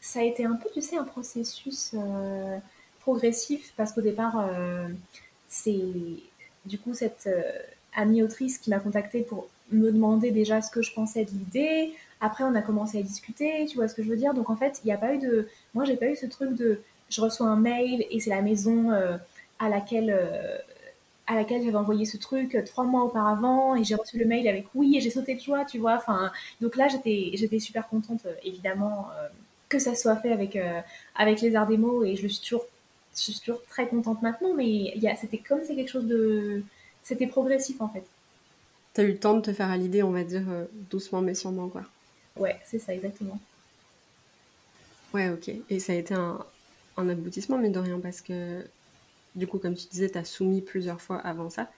[0.00, 2.56] Ça a été un peu, tu sais, un processus euh,
[3.00, 4.88] progressif, parce qu'au départ, euh,
[5.46, 5.78] c'est
[6.64, 7.28] du coup cette
[7.96, 11.92] amie autrice qui m'a contactée pour me demander déjà ce que je pensais de l'idée.
[12.20, 14.34] Après, on a commencé à discuter, tu vois ce que je veux dire.
[14.34, 15.48] Donc en fait, il n'y a pas eu de...
[15.74, 16.80] Moi, j'ai pas eu ce truc de...
[17.10, 18.90] Je reçois un mail et c'est la maison
[19.58, 20.10] à laquelle
[21.26, 24.46] à laquelle j'avais envoyé ce truc euh, trois mois auparavant et j'ai reçu le mail
[24.48, 25.96] avec oui et j'ai sauté de joie, tu vois.
[25.96, 26.30] Enfin,
[26.60, 29.28] donc là, j'étais, j'étais super contente, euh, évidemment, euh,
[29.68, 30.56] que ça soit fait avec,
[31.16, 32.66] avec les arts mots et je suis toujours,
[33.16, 36.62] je suis toujours très contente maintenant, mais c'était comme c'est quelque chose de.
[37.06, 38.02] C'était progressif en fait.
[38.92, 40.42] T'as eu le temps de te faire à l'idée, on va dire,
[40.90, 41.82] doucement mais sûrement, quoi.
[42.36, 43.38] Ouais, c'est ça, exactement.
[45.14, 45.52] Ouais, ok.
[45.70, 46.44] Et ça a été un,
[46.96, 48.64] un aboutissement, mais de rien, parce que
[49.36, 51.70] du coup, comme tu disais, tu as soumis plusieurs fois avant ça.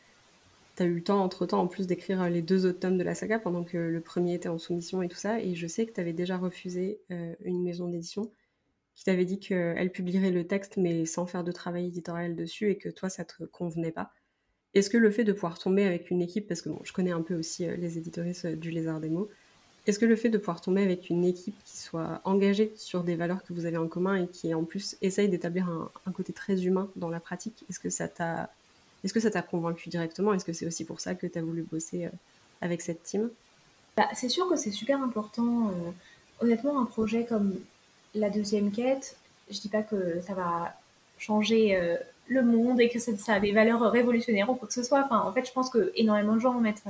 [0.77, 3.15] Tu as eu le temps, entre-temps, en plus d'écrire les deux autres tomes de la
[3.15, 5.41] saga pendant que le premier était en soumission et tout ça.
[5.41, 8.31] Et je sais que tu avais déjà refusé euh, une maison d'édition
[8.95, 12.79] qui t'avait dit qu'elle publierait le texte mais sans faire de travail éditorial dessus et
[12.79, 14.11] que toi, ça te convenait pas.
[14.79, 17.11] Est-ce que le fait de pouvoir tomber avec une équipe, parce que bon, je connais
[17.11, 19.29] un peu aussi euh, les éditoristes euh, du Lézard des mots,
[19.89, 23.17] est-ce que le fait de pouvoir tomber avec une équipe qui soit engagée sur des
[23.17, 26.65] valeurs que vous avez en commun et qui en plus essaye d'établir un, côté très
[26.65, 28.51] humain dans la pratique, est-ce que ça t'a
[29.03, 30.35] est-ce que ça t'a convaincu directement?
[30.35, 32.11] Est-ce que c'est aussi pour ça que tu as voulu bosser euh,
[32.61, 33.31] avec cette team?
[33.97, 35.73] Bah, C'est sûr que c'est super important.
[36.41, 37.55] Honnêtement, un projet comme
[38.15, 39.17] la deuxième quête,
[39.51, 40.77] je dis pas que ça va
[41.19, 41.97] changer
[42.29, 45.03] le monde et que ça, a des valeurs révolutionnaires ou quoi que ce soit.
[45.05, 46.85] Enfin, en fait, je pense que énormément de gens mettent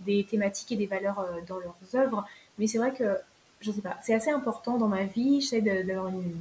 [0.00, 2.26] des thématiques et des valeurs euh, dans leurs œuvres.
[2.58, 3.16] Mais c'est vrai que,
[3.60, 5.40] je sais pas, c'est assez important dans ma vie.
[5.40, 6.40] J'essaie d'avoir une,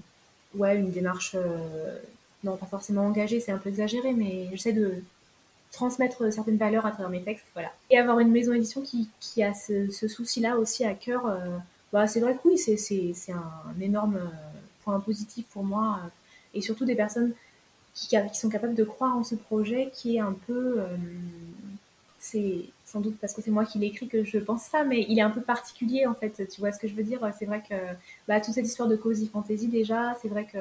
[0.56, 1.97] ouais, une démarche, euh,
[2.43, 5.04] non pas forcément engagée, c'est un peu exagéré, mais j'essaie de
[5.71, 7.45] transmettre certaines valeurs à travers mes textes.
[7.54, 7.71] Voilà.
[7.89, 11.58] Et avoir une maison d'édition qui, a ce, souci-là aussi à cœur, euh,
[11.91, 14.19] bah, c'est vrai que oui, c'est un énorme
[14.84, 16.00] point positif pour moi.
[16.54, 17.34] et surtout des personnes
[17.97, 20.79] qui, sont capables de croire en ce projet qui est un peu
[22.19, 25.05] c'est sans doute parce que c'est moi qui l'ai écrit que je pense ça, mais
[25.10, 26.47] il est un peu particulier en fait.
[26.49, 27.19] Tu vois ce que je veux dire?
[27.38, 27.75] C'est vrai que
[28.27, 30.60] bah, toute cette histoire de cozy fantasy déjà, c'est vrai que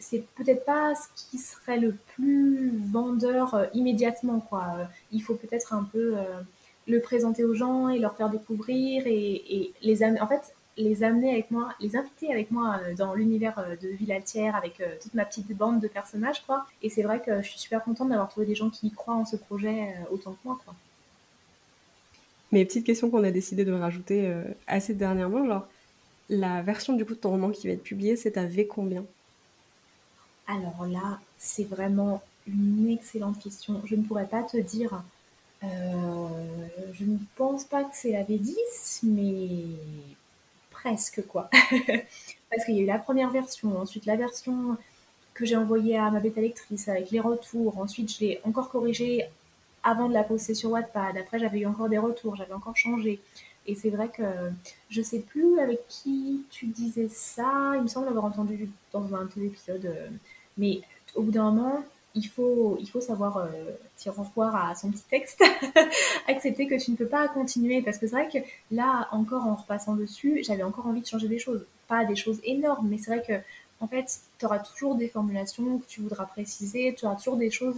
[0.00, 4.88] c'est peut-être pas ce qui serait le plus vendeur euh, immédiatement quoi.
[5.12, 6.40] il faut peut-être un peu euh,
[6.88, 10.20] le présenter aux gens et leur faire découvrir et, les amener.
[10.20, 14.56] En fait, les amener avec moi, les inviter avec moi euh, dans l'univers de Villaltière
[14.56, 16.66] avec toute ma petite bande de personnages quoi.
[16.82, 19.24] Et c'est vrai que je suis super contente d'avoir trouvé des gens qui croient en
[19.24, 20.74] ce projet autant que moi quoi.
[22.54, 25.66] Mais petite question qu'on a décidé de rajouter euh, assez dernièrement, genre
[26.28, 29.04] la version du coup de ton roman qui va être publiée, c'est à V combien?
[30.46, 33.82] Alors là, c'est vraiment une excellente question.
[33.86, 35.02] Je ne pourrais pas te dire.
[35.64, 36.28] Euh,
[36.92, 39.64] je ne pense pas que c'est la V10, mais
[40.84, 41.48] presque quoi.
[42.50, 44.76] Parce qu'il y a eu la première version, ensuite la version
[45.32, 49.24] que j'ai envoyée à ma bêta lectrice avec les retours, ensuite je l'ai encore corrigée
[49.82, 51.16] avant de la poster sur Wattpad.
[51.16, 53.20] Après, j'avais eu encore des retours, j'avais encore changé.
[53.66, 54.22] Et c'est vrai que
[54.90, 57.72] je sais plus avec qui tu disais ça.
[57.76, 59.86] Il me semble avoir entendu dans un autre épisode.
[59.86, 60.08] Euh,
[60.58, 60.80] mais
[61.14, 63.48] au bout d'un moment, il faut, il faut savoir euh,
[63.98, 65.42] dire au revoir à son petit texte,
[66.28, 67.82] accepter que tu ne peux pas continuer.
[67.82, 68.38] Parce que c'est vrai que
[68.70, 71.64] là, encore en repassant dessus, j'avais encore envie de changer des choses.
[71.88, 73.34] Pas des choses énormes, mais c'est vrai que
[73.80, 77.50] en fait, tu auras toujours des formulations que tu voudras préciser, tu auras toujours des
[77.50, 77.76] choses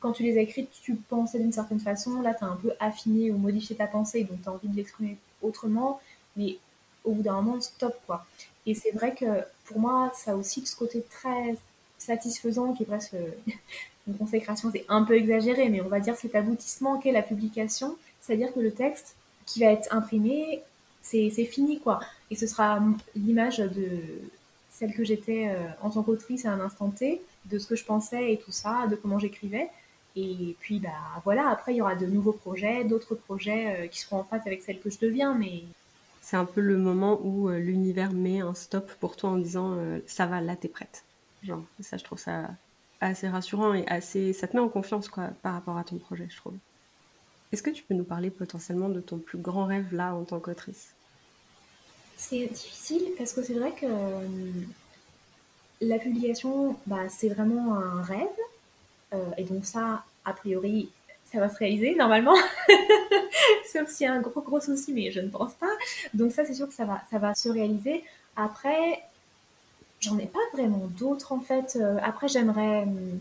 [0.00, 2.72] quand tu les as écrites, tu pensais d'une certaine façon, là tu as un peu
[2.80, 6.00] affiné ou modifié ta pensée, donc tu as envie de l'exprimer autrement,
[6.36, 6.58] mais
[7.04, 8.26] au bout d'un moment, stop quoi.
[8.66, 11.56] Et c'est vrai que pour moi, ça a aussi ce côté très
[11.98, 13.14] satisfaisant qui est presque
[14.08, 17.96] une consécration, c'est un peu exagéré, mais on va dire cet aboutissement qu'est la publication,
[18.20, 20.62] c'est-à-dire que le texte qui va être imprimé,
[21.02, 22.00] c'est fini quoi.
[22.30, 22.82] Et ce sera
[23.16, 24.00] l'image de
[24.70, 27.84] celle que j'étais euh, en tant qu'autrice à un instant T, de ce que je
[27.84, 29.68] pensais et tout ça, de comment j'écrivais.
[30.16, 30.90] Et puis, bah,
[31.24, 34.46] voilà, après, il y aura de nouveaux projets, d'autres projets euh, qui seront en face
[34.46, 35.62] avec celle que je deviens, mais...
[36.20, 39.74] C'est un peu le moment où euh, l'univers met un stop pour toi en disant
[39.74, 41.04] euh, ça va, là, t'es prête.
[41.42, 42.48] Genre, ça, je trouve ça
[43.00, 44.32] assez rassurant et assez...
[44.32, 46.54] Ça te met en confiance, quoi, par rapport à ton projet, je trouve.
[47.52, 50.40] Est-ce que tu peux nous parler potentiellement de ton plus grand rêve, là, en tant
[50.40, 50.94] qu'autrice?
[52.16, 53.86] C'est difficile, parce que c'est vrai que
[55.80, 58.26] la publication, bah, c'est vraiment un rêve.
[59.36, 60.90] et donc ça, a priori,
[61.32, 62.36] ça va se réaliser normalement.
[63.72, 65.70] Sauf s'il y a un gros gros souci, mais je ne pense pas.
[66.14, 68.04] Donc ça, c'est sûr que ça va, ça va se réaliser.
[68.36, 69.02] Après,
[70.00, 71.76] j'en ai pas vraiment d'autres en fait.
[71.80, 72.82] Euh, après, j'aimerais...
[72.82, 73.20] Hum,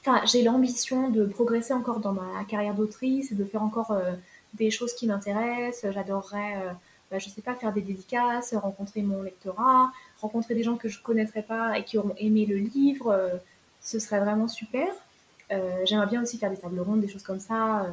[0.00, 4.12] enfin, j'ai l'ambition de progresser encore dans ma carrière d'autrice et de faire encore euh,
[4.54, 5.92] des choses qui m'intéressent.
[5.92, 6.72] J'adorerais, euh,
[7.10, 11.02] bah, je sais pas, faire des dédicaces, rencontrer mon lectorat, rencontrer des gens que je
[11.02, 13.40] connaîtrais pas et qui auront aimé le livre.
[13.82, 14.88] ce serait vraiment super.
[15.52, 17.82] Euh, j'aimerais bien aussi faire des tables rondes, des choses comme ça.
[17.82, 17.90] Euh,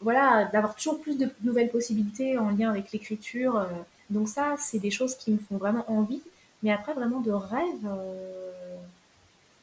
[0.00, 3.56] voilà, d'avoir toujours plus de nouvelles possibilités en lien avec l'écriture.
[3.56, 3.66] Euh.
[4.10, 6.22] donc ça, c'est des choses qui me font vraiment envie.
[6.62, 7.88] Mais après, vraiment de rêve,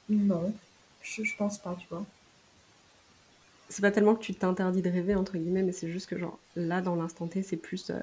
[0.10, 0.54] non,
[1.02, 2.04] je, je pense pas, tu vois.
[3.70, 6.38] C'est pas tellement que tu t'interdis de rêver entre guillemets mais c'est juste que genre
[6.56, 8.00] là dans l'instant T c'est plus euh,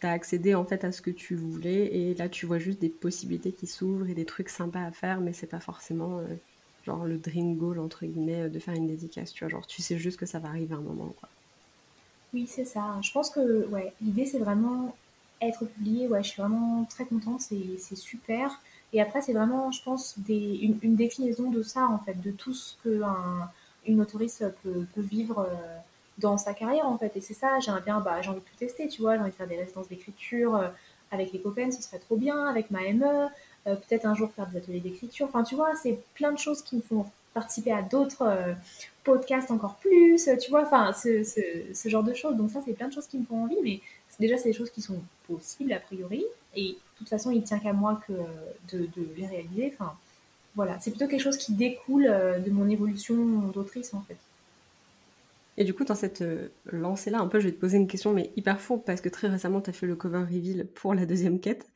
[0.00, 2.88] t'as accédé en fait à ce que tu voulais et là tu vois juste des
[2.88, 6.22] possibilités qui s'ouvrent et des trucs sympas à faire mais c'est pas forcément
[6.84, 9.50] genre le dream goal entre guillemets euh, de faire une dédicace tu vois.
[9.50, 11.28] Genre tu sais juste que ça va arriver un moment quoi.
[12.32, 12.98] Oui c'est ça.
[13.02, 14.94] Je pense que ouais l'idée c'est vraiment
[15.40, 18.60] être publié ouais je suis vraiment très contente c'est super
[18.92, 22.74] et après c'est vraiment je pense une, déclinaison de ça en fait de tout ce
[22.82, 23.48] que un,
[23.98, 25.76] autoriste peut, vivre euh,
[26.18, 28.56] dans sa carrière en fait et c'est ça j'aimerais bien bah j'ai envie de tout
[28.58, 30.68] tester tu vois j'ai envie de faire des résidences d'écriture euh,
[31.10, 33.28] avec les copains ce serait trop bien avec ma ME
[33.66, 35.26] euh, peut-être un jour faire des ateliers d'écriture.
[35.26, 38.54] Enfin, tu vois, c'est plein de choses qui me font participer à d'autres
[39.04, 42.36] podcasts encore plus, tu vois, enfin, ce, ce, genre de choses.
[42.36, 43.80] Donc ça, c'est plein de choses qui me font envie, mais
[44.18, 46.24] déjà, c'est des choses qui sont possibles a priori.
[46.54, 48.12] Et de toute façon, il tient qu'à moi que
[48.72, 49.72] de, de, les réaliser.
[49.72, 49.94] Enfin,
[50.54, 53.16] voilà, c'est plutôt quelque chose qui découle euh, de mon évolution
[53.48, 54.16] d'autrice, en fait.
[55.56, 56.24] Et du coup, dans cette
[56.66, 59.26] lancée-là, un peu, je vais te poser une question, mais hyper faux, parce que très
[59.26, 61.66] récemment, tu as fait le cover reveal pour la deuxième quête.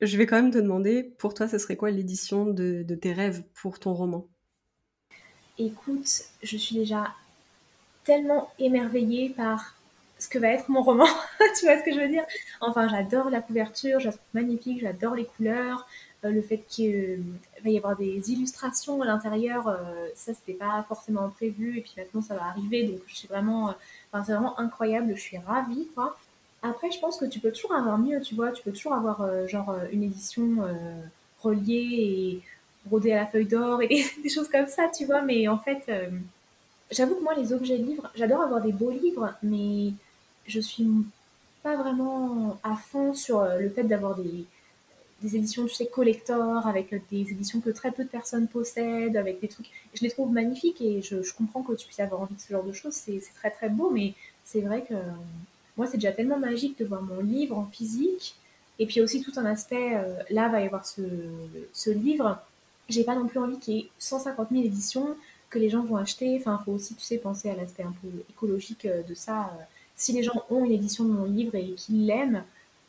[0.00, 3.42] Je vais quand même te demander, pour toi, ce serait quoi l'édition de, tes rêves
[3.54, 4.28] pour ton roman?
[5.58, 7.12] Écoute, je suis déjà
[8.04, 9.74] tellement émerveillée par
[10.18, 11.06] ce que va être mon roman.
[11.58, 12.24] tu vois ce que je veux dire?
[12.60, 15.86] Enfin, j'adore la couverture, je la trouve magnifique, j'adore les couleurs,
[16.24, 17.22] euh, le fait qu'il
[17.64, 21.94] va y avoir des illustrations à l'intérieur, euh, ça c'était pas forcément prévu et puis
[21.96, 23.72] maintenant ça va arriver, donc je suis vraiment, euh,
[24.12, 26.16] enfin, c'est vraiment incroyable, je suis ravie quoi.
[26.62, 28.50] Après, je pense que tu peux toujours avoir mieux, tu vois.
[28.52, 31.00] Tu peux toujours avoir euh, genre euh, une édition euh,
[31.40, 32.42] reliée et
[32.84, 33.88] brodée à la feuille d'or et
[34.22, 35.22] des, choses comme ça, tu vois.
[35.22, 35.90] Mais en fait,
[36.90, 39.92] j'avoue que moi, les objets livres, j'adore avoir des beaux livres, mais
[40.48, 40.88] je suis
[41.62, 44.46] pas vraiment à fond sur le fait d'avoir des,
[45.22, 49.48] éditions, tu sais, collector, avec des éditions que très peu de personnes possèdent, avec des
[49.48, 49.70] trucs.
[49.94, 52.64] Je les trouve magnifiques et je, comprends que tu puisses avoir envie de ce genre
[52.64, 52.94] de choses.
[52.94, 54.94] C'est très très beau, mais c'est vrai que
[55.76, 58.34] moi, c'est déjà tellement magique de voir mon livre en physique.
[58.80, 61.02] Et puis aussi tout un aspect, euh, là va y avoir ce,
[61.72, 62.38] ce livre.
[62.88, 65.16] J'ai pas non plus envie qu'il y ait 150 000 éditions
[65.50, 66.36] que les gens vont acheter.
[66.38, 69.50] Enfin, faut aussi, tu sais, penser à l'aspect un peu écologique euh, de ça.
[69.98, 72.44] Si les gens ont une édition de mon livre et qu'ils l'aiment,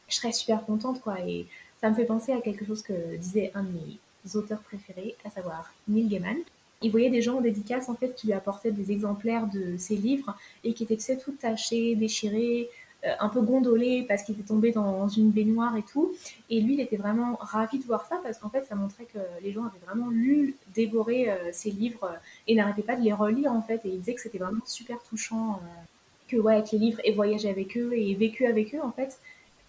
[0.08, 1.20] je serais super contente, quoi.
[1.28, 1.48] Et
[1.82, 5.30] ça me fait penser à quelque chose que disait un de mes auteurs préférés, à
[5.30, 6.38] savoir Neil Gaiman.
[6.82, 9.98] Il voyait des gens en dédicace, en fait, qui lui apportaient des exemplaires de ses
[9.98, 12.70] livres et qui étaient, tu sais, tout tachés, déchirés,
[13.06, 16.14] euh, un peu gondolés parce qu'il était tombé dans une baignoire et tout.
[16.50, 19.20] Et lui, il était vraiment ravi de voir ça parce qu'en fait, ça montrait que
[19.42, 22.12] les gens avaient vraiment lu, dévoré euh, ses livres
[22.48, 23.82] et n'arrêtaient pas de les relire, en fait.
[23.86, 25.84] Et il disait que c'était vraiment super touchant euh,
[26.30, 29.20] que, ouais, avec les livres et voyager avec eux et vécu avec eux, en fait.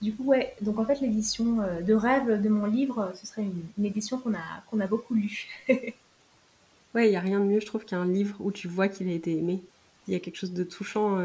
[0.03, 3.85] Du coup, ouais, donc en fait, l'édition de rêve de mon livre, ce serait une,
[3.85, 5.47] édition qu'on a, qu'on a beaucoup lue.
[5.69, 9.09] ouais, il n'y a rien de mieux, je trouve, qu'un livre où tu vois qu'il
[9.09, 9.61] a été aimé.
[10.09, 11.19] Il y a quelque chose de touchant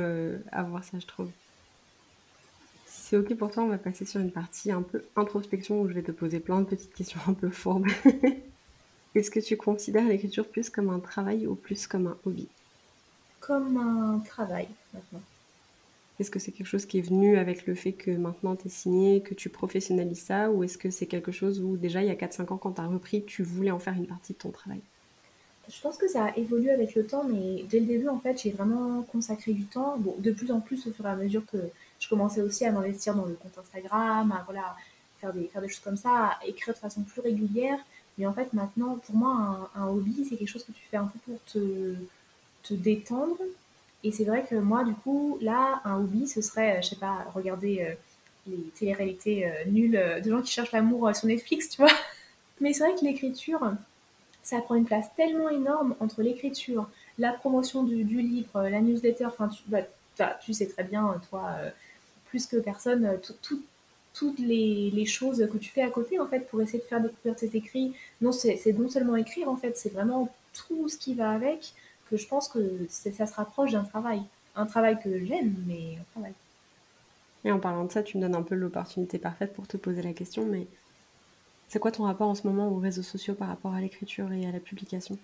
[0.51, 1.29] à voir ça, je trouve.
[2.85, 5.87] Si c'est ok pour toi, on va passer sur une partie un peu introspection où
[5.87, 7.87] je vais te poser plein de petites questions un peu fourbes.
[9.15, 12.49] Est-ce que tu considères l'écriture plus comme un travail ou plus comme un hobby?
[13.45, 15.21] Comme un travail maintenant.
[16.19, 18.69] Est-ce que c'est quelque chose qui est venu avec le fait que maintenant tu es
[18.69, 22.11] signé, que tu professionnalises ça, ou est-ce que c'est quelque chose où déjà il y
[22.11, 24.51] a 4-5 ans quand tu as repris, tu voulais en faire une partie de ton
[24.51, 24.79] travail?
[25.67, 28.41] Je pense que ça a évolué avec le temps, mais dès le début en fait
[28.41, 31.45] j'ai vraiment consacré du temps, bon, de plus en plus au fur et à mesure
[31.45, 31.57] que
[31.99, 34.75] je commençais aussi à m'investir dans le compte Instagram, à voilà,
[35.19, 37.79] faire, des, faire des choses comme ça, à écrire de façon plus régulière.
[38.17, 41.07] Mais en fait maintenant pour moi un, hobby c'est quelque chose que tu fais un
[41.07, 41.95] peu pour te,
[42.67, 43.37] te détendre
[44.05, 46.95] et c'est vrai que moi, du coup, là, un hobby, ce serait, euh, je sais
[46.95, 47.95] pas, regarder euh,
[48.45, 51.91] les télé-réalités euh, nulles de gens qui cherchent l'amour sur Netflix, tu vois.
[52.61, 53.73] Mais c'est vrai que l'écriture,
[54.43, 56.87] ça prend une place tellement énorme entre l'écriture,
[57.17, 59.79] la promotion du, livre, la newsletter, enfin, tu, bah,
[60.51, 61.55] sais très bien, toi,
[62.29, 63.19] plus que personne,
[64.13, 67.35] toutes les, choses que tu fais à côté, en fait, pour essayer de faire découvrir
[67.35, 67.93] tes écrits.
[68.21, 71.73] Non, c'est non seulement écrire, en fait, c'est vraiment tout ce qui va avec
[72.09, 74.21] que je pense que ça se rapproche d'un travail.
[74.55, 76.33] Un travail que j'aime, mais un travail.
[77.43, 80.01] Et en parlant de ça, tu me donnes un peu l'opportunité parfaite pour te poser
[80.01, 80.65] la question, mais
[81.67, 84.45] c'est quoi ton rapport en ce moment aux réseaux sociaux par rapport à l'écriture et
[84.45, 85.17] à la publication?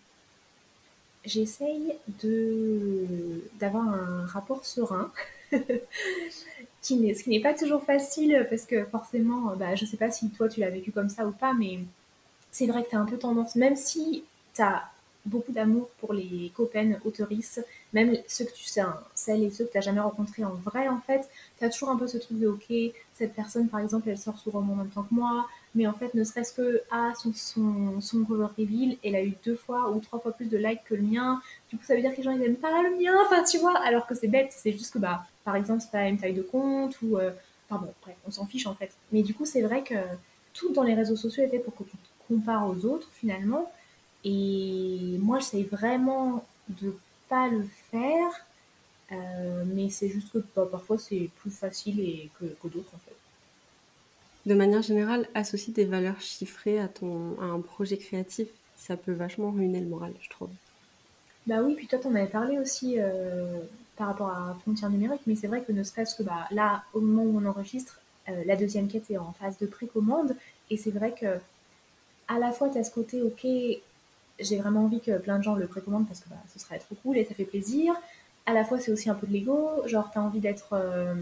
[1.23, 5.11] J'essaye de d'avoir un rapport serein,
[6.81, 10.11] qui n'est, ce qui n'est pas toujours facile parce que forcément, bah, je sais pas
[10.11, 11.79] si toi tu l'as vécu comme ça ou pas, mais
[12.51, 14.23] c'est vrai que tu as un peu tendance, même si
[14.53, 14.90] tu as
[15.25, 18.81] beaucoup d'amour pour les copaines autoristes, même ceux que tu sais,
[19.15, 21.89] celles et ceux que tu n'as jamais rencontrés en vrai, en fait, tu as toujours
[21.89, 24.89] un peu ce truc de ok, cette personne par exemple, elle sort souvent en même
[24.89, 28.97] temps que moi, mais en fait, ne serait-ce que ah, son, son, son cover reveal,
[29.03, 31.77] elle a eu deux fois ou trois fois plus de likes que le mien, du
[31.77, 33.77] coup, ça veut dire que les gens ils aiment pas le mien, enfin, tu vois,
[33.79, 36.41] alors que c'est bête, c'est juste que bah, par exemple, c'est pas une taille de
[36.41, 37.17] compte ou.
[37.17, 37.31] Euh,
[37.69, 38.91] enfin bon, bref, on s'en fiche en fait.
[39.11, 39.95] Mais du coup, c'est vrai que
[40.53, 43.71] tout dans les réseaux sociaux est fait pour que tu te compares aux autres finalement.
[44.23, 46.95] Et moi, j'essaye vraiment de
[47.27, 48.45] pas le faire,
[49.11, 53.15] euh, mais c'est juste que bah, parfois c'est plus facile et que, d'autres en fait.
[54.45, 59.11] De manière générale, associer des valeurs chiffrées à, ton, à un projet créatif, ça peut
[59.11, 60.49] vachement ruiner le moral, je trouve.
[61.47, 63.59] Bah oui, puis toi, t'en avais parlé aussi euh,
[63.95, 67.01] par rapport à Frontières numériques, mais c'est vrai que ne serait-ce que bah, là, au
[67.01, 67.99] moment où on enregistre,
[68.29, 70.35] euh, la deuxième quête est en phase de précommande,
[70.69, 71.39] et c'est vrai que
[72.27, 73.45] à la fois, tu as ce côté, ok,
[74.39, 76.95] j'ai vraiment envie que plein de gens le précommandent parce que bah, ce serait trop
[77.03, 77.93] cool et ça fait plaisir.
[78.45, 80.73] À la fois, c'est aussi un peu de l'ego, genre t'as envie d'être.
[80.73, 81.13] Euh,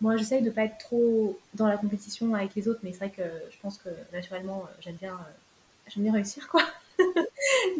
[0.00, 3.10] moi, j'essaye de pas être trop dans la compétition avec les autres, mais c'est vrai
[3.10, 6.62] que je pense que naturellement, euh, j'aime bien, euh, bien réussir, quoi.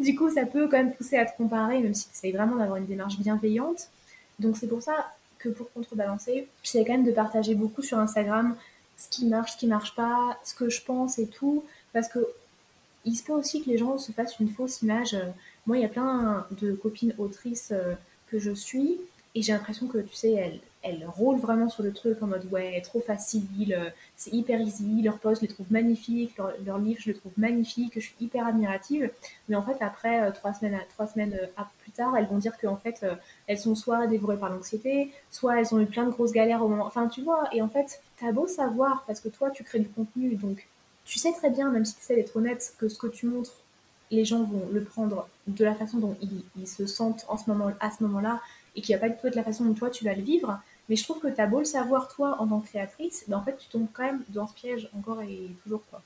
[0.01, 2.55] du coup, ça peut quand même pousser à te comparer, même si tu essayes vraiment
[2.55, 3.89] d'avoir une démarche bienveillante.
[4.39, 8.55] Donc, c'est pour ça que pour contrebalancer, j'essaie quand même de partager beaucoup sur Instagram
[8.99, 11.63] ce qui marche, ce qui marche pas, ce que je pense et tout,
[11.93, 12.19] parce que
[13.05, 15.15] il se peut aussi que les gens se fassent une fausse image.
[15.65, 17.93] Moi, il y a plein de copines autrices euh,
[18.27, 18.97] que je suis
[19.35, 22.47] et j'ai l'impression que, tu sais, elles, elles roulent vraiment sur le truc en mode
[22.51, 26.79] ouais, trop facile, euh, c'est hyper easy, leur post, je les trouve magnifiques, leur, leur,
[26.79, 29.11] livre, je les trouve magnifiques, je suis hyper admirative.
[29.47, 31.39] Mais en fait, après, euh, trois semaines, trois semaines
[31.83, 33.05] plus tard, elles vont dire qu'en fait,
[33.45, 36.67] elles sont soit dévorées par l'anxiété, soit elles ont eu plein de grosses galères au
[36.67, 36.87] moment.
[36.87, 39.89] Enfin, tu vois, et en fait, t'as beau savoir, parce que toi, tu crées du
[39.89, 40.67] contenu, donc
[41.09, 43.55] tu sais très bien, même si tu sais d'être honnête, que ce que tu montres,
[44.11, 48.41] les gens vont le prendre de la façon dont ils, se sentent à ce moment-là,
[48.75, 50.21] et qu'il n'y a pas du tout de la façon dont toi tu vas le
[50.21, 50.61] vivre.
[50.87, 53.37] Mais je trouve que tu as beau le savoir, toi, en tant que créatrice, ben
[53.37, 55.81] en fait, tu tombes quand même dans ce piège encore et toujours.
[55.89, 56.01] quoi.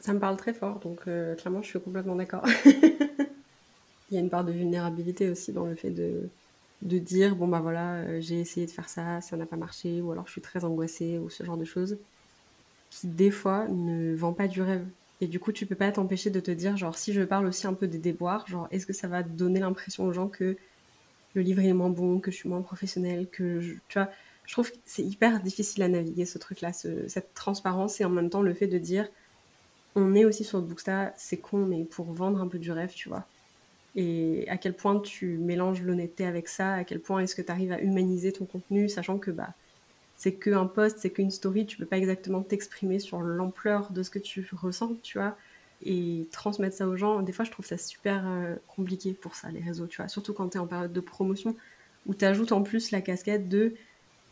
[0.00, 2.44] Ça me parle très fort, donc euh, clairement, je suis complètement d'accord.
[2.66, 6.28] Il y a une part de vulnérabilité aussi dans le fait de,
[6.82, 10.00] de dire bon, bah voilà, euh, j'ai essayé de faire ça, ça n'a pas marché,
[10.00, 11.98] ou alors je suis très angoissée, ou ce genre de choses
[12.92, 14.84] qui des fois ne vend pas du rêve.
[15.22, 17.66] Et du coup, tu peux pas t'empêcher de te dire, genre, si je parle aussi
[17.66, 20.56] un peu des déboires, genre, est-ce que ça va donner l'impression aux gens que
[21.34, 24.10] le livre est moins bon, que je suis moins professionnelle, que je, tu vois,
[24.44, 28.28] je trouve que c'est hyper difficile à naviguer ce truc-là, cette transparence et en même
[28.28, 29.08] temps le fait de dire
[29.94, 33.08] on est aussi sur Booksta, c'est con, mais pour vendre un peu du rêve, tu
[33.08, 33.26] vois.
[33.94, 37.52] Et à quel point tu mélanges l'honnêteté avec ça, à quel point est-ce que tu
[37.52, 39.54] arrives à humaniser ton contenu, sachant que bah,
[40.22, 44.10] c'est qu'un post, c'est qu'une story, tu peux pas exactement t'exprimer sur l'ampleur de ce
[44.10, 45.36] que tu ressens, tu vois.
[45.84, 49.50] Et transmettre ça aux gens, des fois je trouve ça super euh, compliqué pour ça,
[49.50, 50.06] les réseaux, tu vois.
[50.06, 51.56] Surtout quand tu es en période de promotion,
[52.06, 53.74] où tu ajoutes en plus la casquette de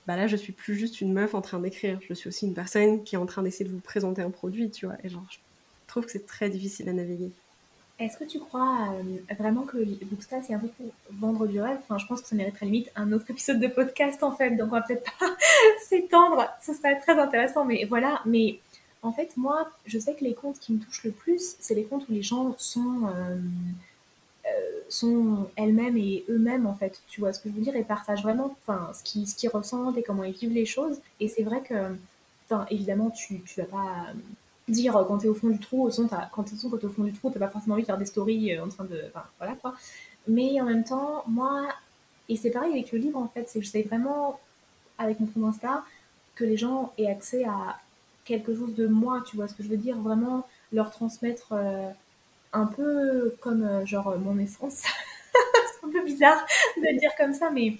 [0.06, 2.54] bah là je suis plus juste une meuf en train d'écrire, je suis aussi une
[2.54, 4.96] personne qui est en train d'essayer de vous présenter un produit, tu vois.
[5.02, 5.38] Et genre, je
[5.88, 7.32] trouve que c'est très difficile à naviguer.
[8.00, 9.76] Est-ce que tu crois euh, vraiment que
[10.06, 11.78] Booksta c'est un peu pour vendre du rêve?
[11.90, 14.76] Je pense que ça mériterait limite un autre épisode de podcast en fait, donc on
[14.76, 15.26] va peut-être pas
[15.86, 16.48] s'étendre.
[16.62, 18.22] Ce serait très intéressant, mais voilà.
[18.24, 18.58] Mais
[19.02, 21.84] en fait, moi, je sais que les comptes qui me touchent le plus, c'est les
[21.84, 23.36] comptes où les gens sont euh,
[24.46, 27.02] euh, sont elles-mêmes et eux-mêmes en fait.
[27.08, 27.76] Tu vois ce que je veux dire?
[27.76, 30.98] Et partagent vraiment, ce qu'ils qu'ils ressentent et comment ils vivent les choses.
[31.20, 31.74] Et c'est vrai que,
[32.70, 34.06] évidemment, tu tu vas pas
[34.70, 37.12] dire euh, quand t'es au fond du trou, au son, quand t'es au fond du
[37.12, 39.02] trou, t'as pas forcément envie de faire des stories euh, en train de.
[39.38, 39.74] Voilà quoi.
[40.28, 41.68] Mais en même temps, moi,
[42.28, 44.38] et c'est pareil avec le livre en fait, c'est que j'essaie vraiment,
[44.98, 45.84] avec mon compte Insta,
[46.36, 47.78] que les gens aient accès à
[48.24, 51.90] quelque chose de moi, tu vois ce que je veux dire, vraiment leur transmettre euh,
[52.52, 54.82] un peu comme genre mon essence.
[55.32, 56.44] c'est un peu bizarre
[56.76, 57.76] de le dire comme ça, mais.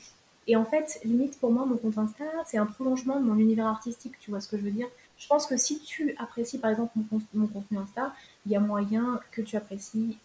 [0.47, 3.67] Et en fait, limite pour moi, mon compte Insta, c'est un prolongement de mon univers
[3.67, 4.89] artistique, tu vois ce que je veux dire?
[5.21, 6.93] Je pense que si tu apprécies par exemple
[7.35, 8.15] mon, contenu Insta,
[8.47, 10.17] il y a moyen que tu apprécies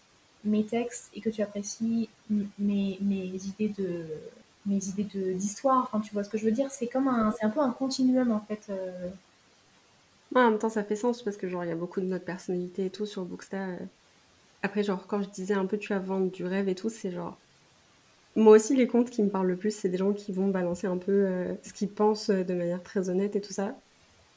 [0.44, 4.06] mes textes et que tu apprécies mes, idées de
[4.64, 5.82] mes idées d'histoire.
[5.84, 6.70] Enfin, tu vois ce que je veux dire?
[6.70, 8.66] C'est comme un, un peu un continuum en fait.
[8.70, 9.10] Euh.
[10.34, 12.24] en même temps, ça fait sens parce que genre il y a beaucoup de notre
[12.24, 13.58] personnalité et tout sur Booksta.
[13.58, 13.76] Euh.
[14.62, 17.12] Après, genre quand je disais un peu tu vas vendre du rêve et tout, c'est
[17.12, 17.36] genre
[18.34, 20.86] moi aussi les comptes qui me parlent le plus, c'est des gens qui vont balancer
[20.86, 23.74] un peu euh, ce qu'ils pensent de manière très honnête et tout ça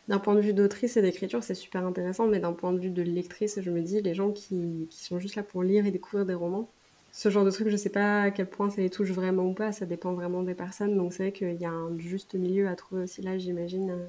[0.10, 2.90] d'un point de vue d'autrice et d'écriture, c'est super intéressant, mais d'un point de vue
[2.90, 6.26] de lectrice, je me dis, les gens qui, sont juste là pour lire et découvrir
[6.26, 6.68] des romans,
[7.12, 9.54] ce genre de truc, je sais pas à quel point ça les touche vraiment ou
[9.54, 12.68] pas, ça dépend vraiment des personnes, donc c'est vrai qu'il y a un juste milieu
[12.68, 14.08] à trouver aussi là, j'imagine, euh,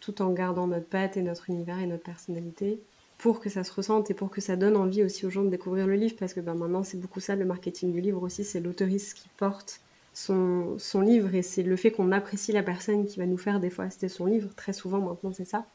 [0.00, 2.80] tout en gardant notre patte et notre univers et notre personnalité,
[3.18, 5.50] pour que ça se ressente et pour que ça donne envie aussi aux gens de
[5.50, 8.42] découvrir le livre, parce que ben, maintenant c'est beaucoup ça, le marketing du livre aussi,
[8.42, 9.80] c'est l'autoriste qui porte
[10.14, 13.60] son, son livre et c'est le fait qu'on apprécie la personne qui va nous faire
[13.60, 14.50] des fois c'était son livre.
[14.54, 15.66] Très souvent maintenant c'est ça.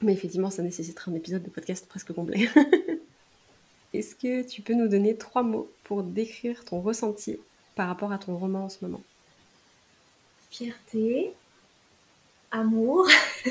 [0.00, 2.48] Mais effectivement ça nécessitera un épisode de podcast presque complet.
[3.92, 7.38] Est-ce que tu peux nous donner trois mots pour décrire ton ressenti
[7.74, 9.02] par rapport à ton roman en ce moment?
[10.50, 11.32] Fierté,
[12.50, 13.06] amour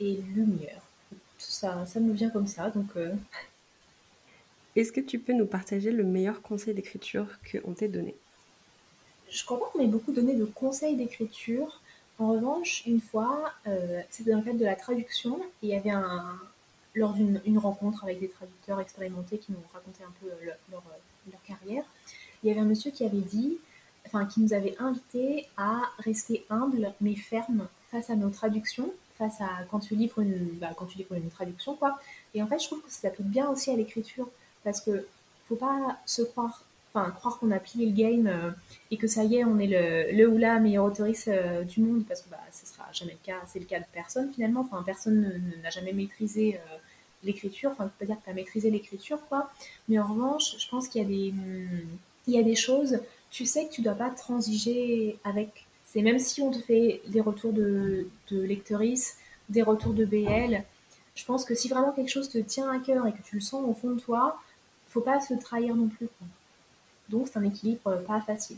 [0.00, 0.80] et lumière.
[1.10, 2.88] Tout ça, ça me vient comme ça, donc...
[2.96, 3.14] Euh.
[4.76, 8.14] Est-ce que tu peux nous partager le meilleur conseil d'écriture qu'on t'ait donné?
[9.30, 11.80] Je pas qu'on m'ait beaucoup donné de conseils d'écriture.
[12.18, 15.92] En revanche, une fois, euh, c'était dans le cadre de la traduction, il y avait
[16.94, 20.82] lors d'une rencontre avec des traducteurs expérimentés qui nous racontaient un peu leur,
[21.30, 21.84] leur, carrière,
[22.42, 23.58] il y avait un monsieur qui avait dit,
[24.06, 29.40] enfin, qui nous avait invités à rester humbles mais fermes face à nos traductions, face
[29.40, 31.98] à quand tu livres une, bah, quand tu livres une traduction, quoi.
[32.34, 34.28] Et en fait, je trouve que ça s'applique bien aussi à l'écriture
[34.64, 35.06] parce que
[35.48, 36.62] faut pas se croire
[37.10, 38.50] croire qu'on a plié le game euh,
[38.90, 42.04] et que ça y est, on est le, ou la meilleure autrice euh, du monde,
[42.06, 44.82] parce que bah, ce sera jamais le cas, c'est le cas de personne finalement, enfin
[44.84, 46.76] personne n'a jamais maîtrisé euh,
[47.24, 49.50] l'écriture, enfin je peux dire que tu as maîtrisé l'écriture quoi,
[49.88, 51.34] mais en revanche, je pense qu'il y a des,
[52.26, 52.98] il y a des choses,
[53.30, 57.20] tu sais que tu dois pas transiger avec, c'est même si on te fait des
[57.20, 59.16] retours de, de lectrice,
[59.48, 60.62] des retours de BL,
[61.14, 63.40] je pense que si vraiment quelque chose te tient à cœur et que tu le
[63.40, 64.38] sens au fond de toi,
[64.88, 66.08] faut pas se trahir non plus.
[67.08, 68.56] Donc c'est un équilibre pas facile.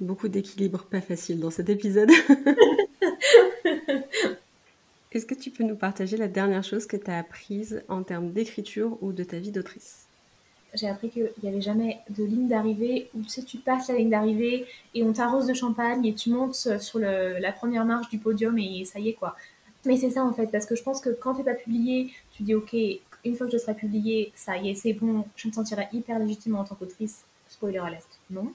[0.00, 2.10] Beaucoup d'équilibre pas facile dans cet épisode.
[5.12, 8.32] Est-ce que tu peux nous partager la dernière chose que tu as apprise en termes
[8.32, 10.04] d'écriture ou de ta vie d'autrice?
[10.74, 13.94] J'ai appris qu'il n'y avait jamais de ligne d'arrivée où tu sais, tu passes la
[13.94, 18.18] ligne d'arrivée et on t'arrose de champagne et tu montes sur la première marche du
[18.18, 19.36] podium et ça y est quoi.
[19.86, 22.10] Mais c'est ça en fait, parce que je pense que quand tu n'es pas publié,
[22.32, 22.74] tu dis ok,
[23.24, 26.18] une fois que je serai publié, ça y est, c'est bon, je me sentirai hyper
[26.18, 27.24] légitime en tant qu'autrice
[27.56, 28.52] spoiler alert, non.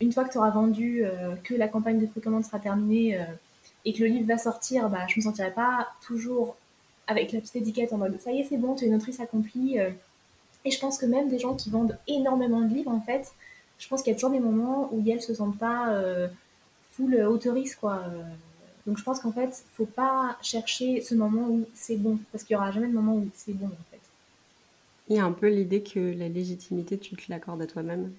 [0.00, 3.24] Une fois que tu auras vendu, euh, que la campagne de précommande sera terminée euh,
[3.84, 6.56] et que le livre va sortir, bah, je me sentirai pas toujours
[7.06, 9.20] avec la petite étiquette en mode ça y est, c'est bon, tu es une autrice
[9.20, 9.78] accomplie.
[9.78, 9.90] Euh.
[10.64, 13.32] Et je pense que même des gens qui vendent énormément de livres, en fait,
[13.78, 15.96] je pense qu'il y a toujours des moments où elles se sentent pas
[16.90, 18.02] full autorise, quoi.
[18.84, 22.54] Donc je pense qu'en fait, faut pas chercher ce moment où c'est bon, parce qu'il
[22.54, 24.00] y aura jamais de moment où c'est bon, en fait.
[25.08, 28.12] Il y a un peu l'idée que la légitimité, tu l'accordes à toi-même.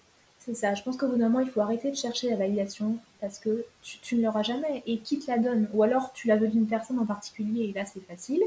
[0.48, 2.96] C'est ça, je pense qu'au bout d'un moment, il faut arrêter de chercher la validation
[3.20, 4.82] parce que tu, ne l'auras jamais.
[4.86, 5.68] Et qui te la donne?
[5.74, 8.42] Ou alors tu la veux d'une personne en particulier et là c'est facile.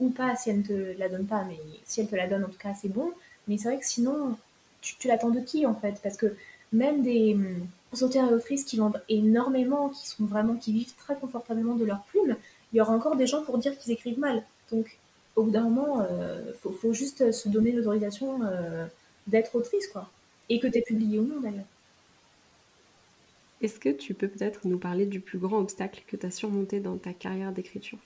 [0.00, 2.44] Ou pas si elle ne te la donne pas, mais si elle te la donne
[2.44, 3.12] en tout cas c'est bon.
[3.46, 4.36] Mais c'est vrai que sinon,
[4.80, 6.00] tu, l'attends de qui en fait?
[6.02, 6.34] Parce que
[6.72, 7.68] même des hum,
[8.02, 12.02] auteurs et autrices qui vendent énormément, qui sont vraiment, qui vivent très confortablement de leur
[12.04, 12.36] plume,
[12.72, 14.42] il y aura encore des gens pour dire qu'ils écrivent mal.
[14.72, 14.98] Donc
[15.36, 18.86] au bout d'un moment, il euh, faut, juste se donner l'autorisation euh,
[19.28, 20.10] d'être autrice, quoi
[20.48, 21.66] et que tu es publié ou non d'ailleurs.
[23.60, 26.80] Est-ce que tu peux peut-être nous parler du plus grand obstacle que tu as surmonté
[26.80, 27.98] dans ta carrière d'écriture?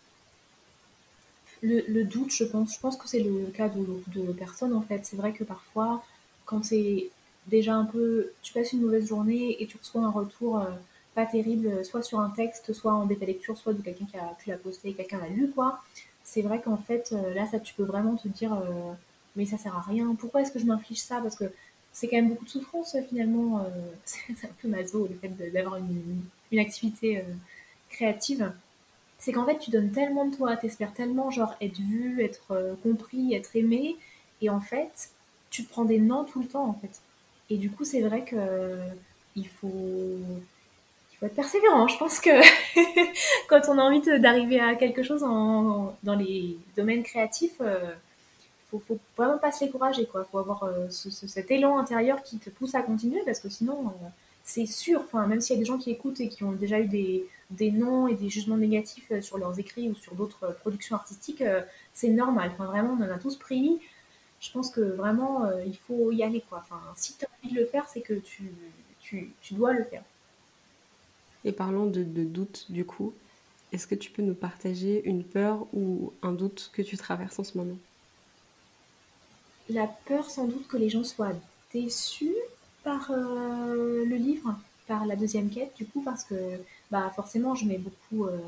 [1.63, 2.75] Le, doute, je pense.
[2.75, 5.05] Je pense que c'est le cas de, de personnes en fait.
[5.05, 6.05] C'est vrai que parfois,
[6.45, 7.11] quand c'est
[7.47, 8.33] déjà un peu.
[8.43, 10.71] Tu passes une mauvaise journée et tu reçois un retour euh,
[11.15, 14.35] pas terrible, soit sur un texte, soit en bêta lecture, soit de quelqu'un qui a,
[14.39, 15.81] pu la posté, quelqu'un l'a lu, quoi.
[16.25, 18.53] C'est vrai qu'en fait, euh, là, ça, tu peux vraiment te dire.
[18.55, 18.93] Euh,
[19.37, 20.15] mais ça sert à rien.
[20.19, 21.21] Pourquoi est-ce que je m'inflige ça?
[21.23, 21.45] Parce que
[21.93, 23.61] c'est quand même beaucoup de souffrance finalement.
[23.61, 23.69] Euh,
[24.05, 27.23] c'est un peu maso le fait d'avoir une, une, activité euh,
[27.91, 28.53] créative.
[29.19, 32.75] C'est qu'en fait tu donnes tellement de toi, t'espères tellement genre être vu, être euh,
[32.83, 33.97] compris, être aimé,
[34.41, 35.11] et en fait
[35.51, 37.01] tu te prends des non tout le temps en fait.
[37.51, 38.37] Et du coup c'est vrai que
[39.61, 40.19] faut
[41.13, 41.87] il faut être persévérant.
[41.89, 42.31] Je pense que
[43.49, 47.61] quand on a envie d'arriver à quelque chose en, dans les domaines créatifs
[48.73, 50.25] faut, faut vraiment pas se décourager, quoi.
[50.25, 54.09] Faut avoir euh, cet élan intérieur qui te pousse à continuer parce que sinon, euh,
[54.45, 56.81] c'est sûr, enfin, même s'il y a des gens qui écoutent et qui ont déjà
[56.81, 60.57] eu des, des noms et des jugements négatifs euh, sur leurs écrits ou sur d'autres
[60.61, 61.45] productions artistiques,
[61.93, 62.51] c'est normal.
[62.55, 63.79] Enfin, vraiment, on en a tous pris.
[64.41, 66.65] Je pense que vraiment, il faut y aller, quoi.
[66.65, 68.51] Enfin, si tu as envie de le faire, c'est que tu,
[69.01, 70.03] tu, tu, dois le faire.
[71.45, 73.13] Et parlons de, de doute, du coup,
[73.73, 77.45] est-ce que tu peux nous partager une peur ou un doute que tu traverses en
[77.45, 77.79] ce moment?
[79.69, 81.33] La peur sans doute que les gens soient
[81.73, 82.35] déçus
[82.85, 84.55] par euh, le livre,
[84.87, 86.35] par la deuxième quête, du coup, parce que
[86.91, 88.39] bah, forcément, je mets beaucoup, euh,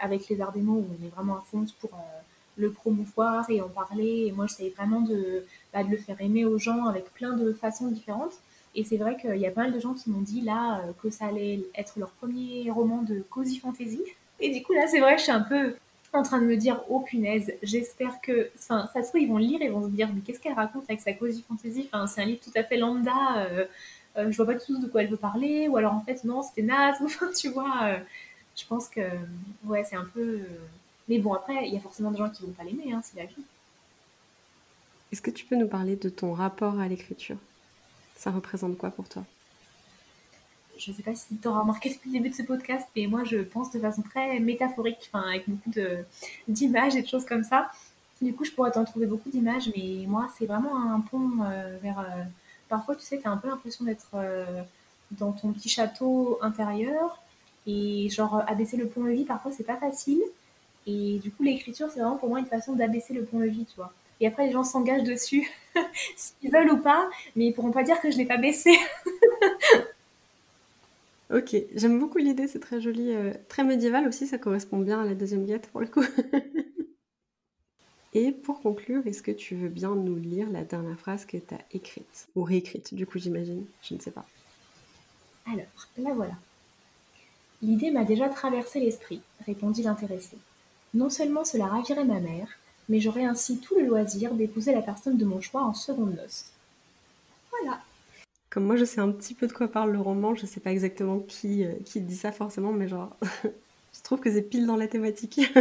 [0.00, 2.20] avec les arts des mots, où on est vraiment à fond pour euh,
[2.56, 4.26] le promouvoir et en parler.
[4.26, 7.52] Et moi, j'essaie vraiment de, bah, de, le faire aimer aux gens avec plein de
[7.52, 8.34] façons différentes.
[8.74, 11.10] Et c'est vrai qu'il y a pas mal de gens qui m'ont dit là que
[11.10, 14.00] ça allait être leur premier roman de cozy fantasy.
[14.40, 15.74] Et du coup, là, c'est vrai je suis un peu
[16.18, 19.38] en train de me dire oh punaise, j'espère que, enfin, ça se trouve ils vont
[19.38, 22.22] lire et vont se dire mais qu'est-ce qu'elle raconte avec sa cozy fantasy, enfin c'est
[22.22, 23.64] un livre tout à fait lambda, euh,
[24.18, 26.42] euh, je vois pas tout de quoi elle veut parler, ou alors en fait non
[26.42, 27.98] c'était naze, enfin tu vois, euh,
[28.56, 29.00] je pense que
[29.64, 30.40] ouais c'est un peu,
[31.08, 33.18] mais bon après il y a forcément des gens qui vont pas l'aimer, hein, c'est
[33.18, 33.42] la vie.
[35.12, 37.36] Est-ce que tu peux nous parler de ton rapport à l'écriture?
[38.16, 39.24] Ça représente quoi pour toi?
[40.78, 43.06] Je ne sais pas si tu auras remarqué depuis le début de ce podcast, mais
[43.06, 45.70] moi je pense de façon très métaphorique, enfin avec beaucoup
[46.48, 47.70] d'images et de choses comme ça.
[48.20, 51.76] Du coup, je pourrais t'en trouver beaucoup d'images, mais moi c'est vraiment un pont euh,
[51.82, 51.98] vers.
[52.00, 52.22] Euh,
[52.68, 54.62] parfois, tu sais, tu as un peu l'impression d'être euh,
[55.10, 57.20] dans ton petit château intérieur
[57.66, 60.22] et genre abaisser le pont-levis, parfois c'est pas facile.
[60.86, 63.92] Et du coup, l'écriture, c'est vraiment pour moi une façon d'abaisser le pont-levis, tu vois.
[64.20, 65.48] Et après, les gens s'engagent dessus,
[66.16, 68.70] s'ils veulent ou pas, mais ils pourront pas dire que je l'ai pas baissé.
[71.32, 75.06] Ok, j'aime beaucoup l'idée, c'est très joli, euh, très médiéval aussi, ça correspond bien à
[75.06, 76.04] la deuxième guette pour le coup.
[78.14, 81.54] Et pour conclure, est-ce que tu veux bien nous lire la dernière phrase que tu
[81.54, 82.28] as écrite?
[82.36, 84.26] Ou réécrite, du coup, j'imagine, je ne sais pas.
[85.46, 86.34] Alors, la voilà.
[87.62, 90.36] L'idée m'a déjà traversé l'esprit, répondit l'intéressé.
[90.92, 92.58] Non seulement cela ravirait ma mère,
[92.90, 96.50] mais j'aurais ainsi tout le loisir d'épouser la personne de mon choix en seconde noce.
[97.50, 97.80] Voilà.
[98.52, 100.72] Comme moi, je sais un petit peu de quoi parle le roman, je sais pas
[100.72, 104.76] exactement qui, euh, qui dit ça forcément, mais genre, je trouve que c'est pile dans
[104.76, 105.40] la thématique.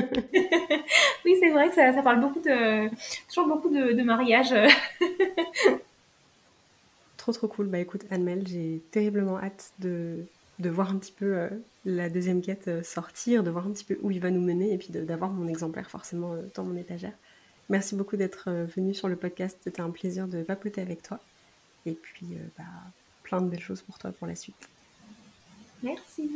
[1.25, 2.89] oui, c'est vrai que ça, parle beaucoup de.
[3.29, 4.53] toujours beaucoup de, mariage.
[7.17, 7.67] trop trop cool.
[7.67, 10.25] Bah écoute, Anne-Mel, j'ai terriblement hâte de,
[10.59, 11.49] de voir un petit peu euh,
[11.85, 14.73] la deuxième quête euh, sortir, de voir un petit peu où il va nous mener
[14.73, 17.13] et puis d'avoir mon exemplaire forcément dans mon étagère.
[17.69, 19.57] Merci beaucoup d'être venu sur le podcast.
[19.63, 21.21] C'était un plaisir de vapoter avec toi.
[21.85, 22.63] Et puis, euh, bah,
[23.23, 24.69] plein de belles choses pour toi pour la suite.
[25.83, 26.29] Merci.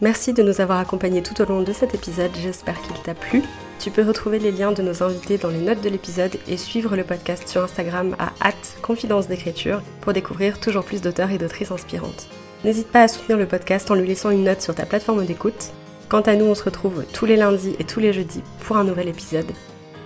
[0.00, 3.42] Merci de nous avoir accompagnés tout au long de cet épisode, j'espère qu'il t'a plu.
[3.78, 6.96] Tu peux retrouver les liens de nos invités dans les notes de l'épisode et suivre
[6.96, 12.28] le podcast sur Instagram à confidence d'écriture pour découvrir toujours plus d'auteurs et d'autrices inspirantes.
[12.64, 15.70] N'hésite pas à soutenir le podcast en lui laissant une note sur ta plateforme d'écoute.
[16.08, 18.84] Quant à nous, on se retrouve tous les lundis et tous les jeudis pour un
[18.84, 19.52] nouvel épisode.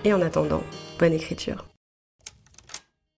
[0.05, 0.63] Et en attendant,
[0.97, 1.65] bonne écriture.